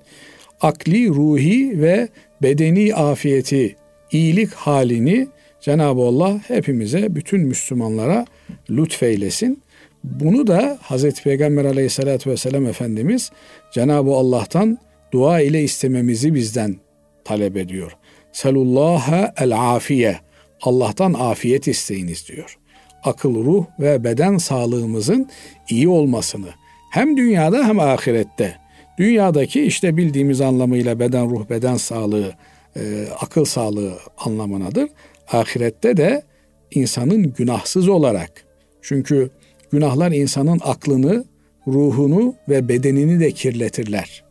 Akli, 0.61 1.09
ruhi 1.09 1.81
ve 1.81 2.09
bedeni 2.41 2.95
afiyeti, 2.95 3.75
iyilik 4.11 4.53
halini 4.53 5.27
Cenab-ı 5.61 6.01
Allah 6.01 6.39
hepimize, 6.47 7.15
bütün 7.15 7.41
Müslümanlara 7.41 8.25
lütfeylesin. 8.69 9.61
Bunu 10.03 10.47
da 10.47 10.77
Hazreti 10.81 11.23
Peygamber 11.23 11.65
aleyhissalatü 11.65 12.29
vesselam 12.29 12.65
Efendimiz 12.65 13.31
Cenab-ı 13.73 14.11
Allah'tan 14.11 14.77
dua 15.11 15.41
ile 15.41 15.63
istememizi 15.63 16.33
bizden 16.33 16.75
talep 17.23 17.57
ediyor. 17.57 17.91
Selullaha 18.31 19.33
el 19.37 19.75
afiye. 19.75 20.17
Allah'tan 20.61 21.13
afiyet 21.13 21.67
isteyiniz 21.67 22.27
diyor. 22.27 22.57
Akıl, 23.03 23.45
ruh 23.45 23.65
ve 23.79 24.03
beden 24.03 24.37
sağlığımızın 24.37 25.29
iyi 25.69 25.89
olmasını 25.89 26.49
hem 26.91 27.17
dünyada 27.17 27.67
hem 27.67 27.79
ahirette. 27.79 28.60
Dünyadaki 28.97 29.61
işte 29.61 29.97
bildiğimiz 29.97 30.41
anlamıyla 30.41 30.99
beden, 30.99 31.29
ruh, 31.29 31.49
beden 31.49 31.75
sağlığı, 31.75 32.33
e, 32.75 33.05
akıl 33.19 33.45
sağlığı 33.45 33.93
anlamınadır. 34.17 34.89
Ahirette 35.31 35.97
de 35.97 36.23
insanın 36.71 37.33
günahsız 37.33 37.87
olarak 37.87 38.45
çünkü 38.81 39.29
günahlar 39.71 40.11
insanın 40.11 40.59
aklını, 40.63 41.25
ruhunu 41.67 42.35
ve 42.49 42.67
bedenini 42.67 43.19
de 43.19 43.31
kirletirler. 43.31 44.23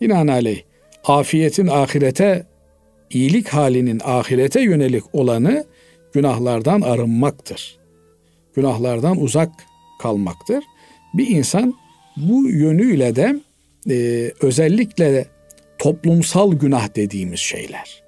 Binaenaleyh 0.00 0.62
afiyetin 1.04 1.66
ahirete, 1.66 2.46
iyilik 3.10 3.48
halinin 3.48 4.00
ahirete 4.04 4.60
yönelik 4.60 5.04
olanı 5.12 5.64
günahlardan 6.12 6.80
arınmaktır. 6.80 7.78
Günahlardan 8.54 9.20
uzak 9.20 9.50
kalmaktır. 10.02 10.64
Bir 11.14 11.28
insan 11.28 11.74
bu 12.16 12.48
yönüyle 12.48 13.16
de 13.16 13.40
e, 13.90 14.30
özellikle 14.40 15.26
toplumsal 15.78 16.52
günah 16.52 16.96
dediğimiz 16.96 17.40
şeyler. 17.40 18.02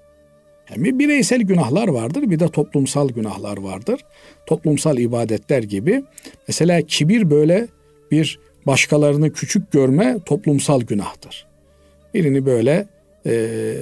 Bir 0.77 0.99
bireysel 0.99 1.41
günahlar 1.41 1.89
vardır 1.89 2.31
bir 2.31 2.41
de 2.41 2.49
toplumsal 2.49 3.09
günahlar 3.09 3.59
vardır. 3.59 4.01
Toplumsal 4.47 4.99
ibadetler 4.99 5.63
gibi. 5.63 6.03
Mesela 6.49 6.83
kibir 6.83 7.31
böyle 7.31 7.69
bir 8.11 8.39
başkalarını 8.67 9.33
küçük 9.33 9.73
görme 9.73 10.17
toplumsal 10.27 10.81
günahtır. 10.81 11.47
Birini 12.15 12.47
böyle 12.47 12.87
e, 13.27 13.75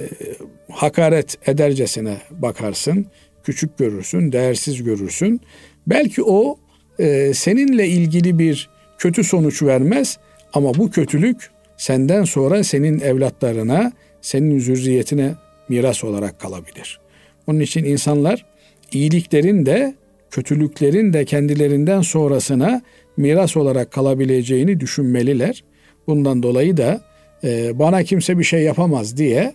hakaret 0.71 1.47
edercesine 1.49 2.17
bakarsın, 2.31 3.05
küçük 3.43 3.77
görürsün, 3.77 4.31
değersiz 4.31 4.83
görürsün. 4.83 5.41
Belki 5.87 6.23
o 6.23 6.57
e, 6.99 7.33
seninle 7.33 7.87
ilgili 7.87 8.39
bir 8.39 8.69
kötü 8.97 9.23
sonuç 9.23 9.63
vermez 9.63 10.17
ama 10.53 10.73
bu 10.73 10.91
kötülük 10.91 11.51
senden 11.81 12.23
sonra 12.23 12.63
senin 12.63 12.99
evlatlarına, 12.99 13.91
senin 14.21 14.59
zürriyetine 14.59 15.33
miras 15.69 16.03
olarak 16.03 16.39
kalabilir. 16.39 16.99
Onun 17.47 17.59
için 17.59 17.83
insanlar 17.83 18.45
iyiliklerin 18.91 19.65
de 19.65 19.95
kötülüklerin 20.31 21.13
de 21.13 21.25
kendilerinden 21.25 22.01
sonrasına 22.01 22.81
miras 23.17 23.57
olarak 23.57 23.91
kalabileceğini 23.91 24.79
düşünmeliler. 24.79 25.63
Bundan 26.07 26.43
dolayı 26.43 26.77
da 26.77 27.01
e, 27.43 27.79
bana 27.79 28.03
kimse 28.03 28.39
bir 28.39 28.43
şey 28.43 28.61
yapamaz 28.63 29.17
diye 29.17 29.53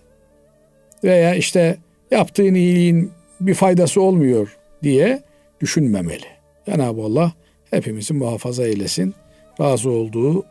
veya 1.04 1.34
işte 1.34 1.76
yaptığın 2.10 2.54
iyiliğin 2.54 3.10
bir 3.40 3.54
faydası 3.54 4.00
olmuyor 4.02 4.56
diye 4.82 5.22
düşünmemeli. 5.60 6.26
Cenab-ı 6.66 7.02
Allah 7.02 7.32
hepimizi 7.70 8.14
muhafaza 8.14 8.66
eylesin. 8.66 9.14
Razı 9.60 9.90
olduğu 9.90 10.44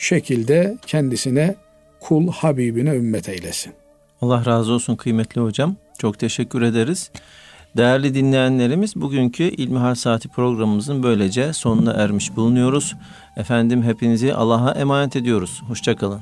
şekilde 0.00 0.76
kendisine 0.86 1.54
kul 2.00 2.28
Habibine 2.28 2.94
ümmet 2.94 3.28
eylesin. 3.28 3.72
Allah 4.20 4.46
razı 4.46 4.72
olsun 4.72 4.96
kıymetli 4.96 5.40
hocam. 5.40 5.76
Çok 5.98 6.18
teşekkür 6.18 6.62
ederiz. 6.62 7.10
Değerli 7.76 8.14
dinleyenlerimiz 8.14 8.96
bugünkü 8.96 9.42
İlmihal 9.42 9.94
Saati 9.94 10.28
programımızın 10.28 11.02
böylece 11.02 11.52
sonuna 11.52 11.92
ermiş 11.92 12.36
bulunuyoruz. 12.36 12.96
Efendim 13.36 13.82
hepinizi 13.82 14.34
Allah'a 14.34 14.72
emanet 14.72 15.16
ediyoruz. 15.16 15.62
Hoşçakalın. 15.68 16.20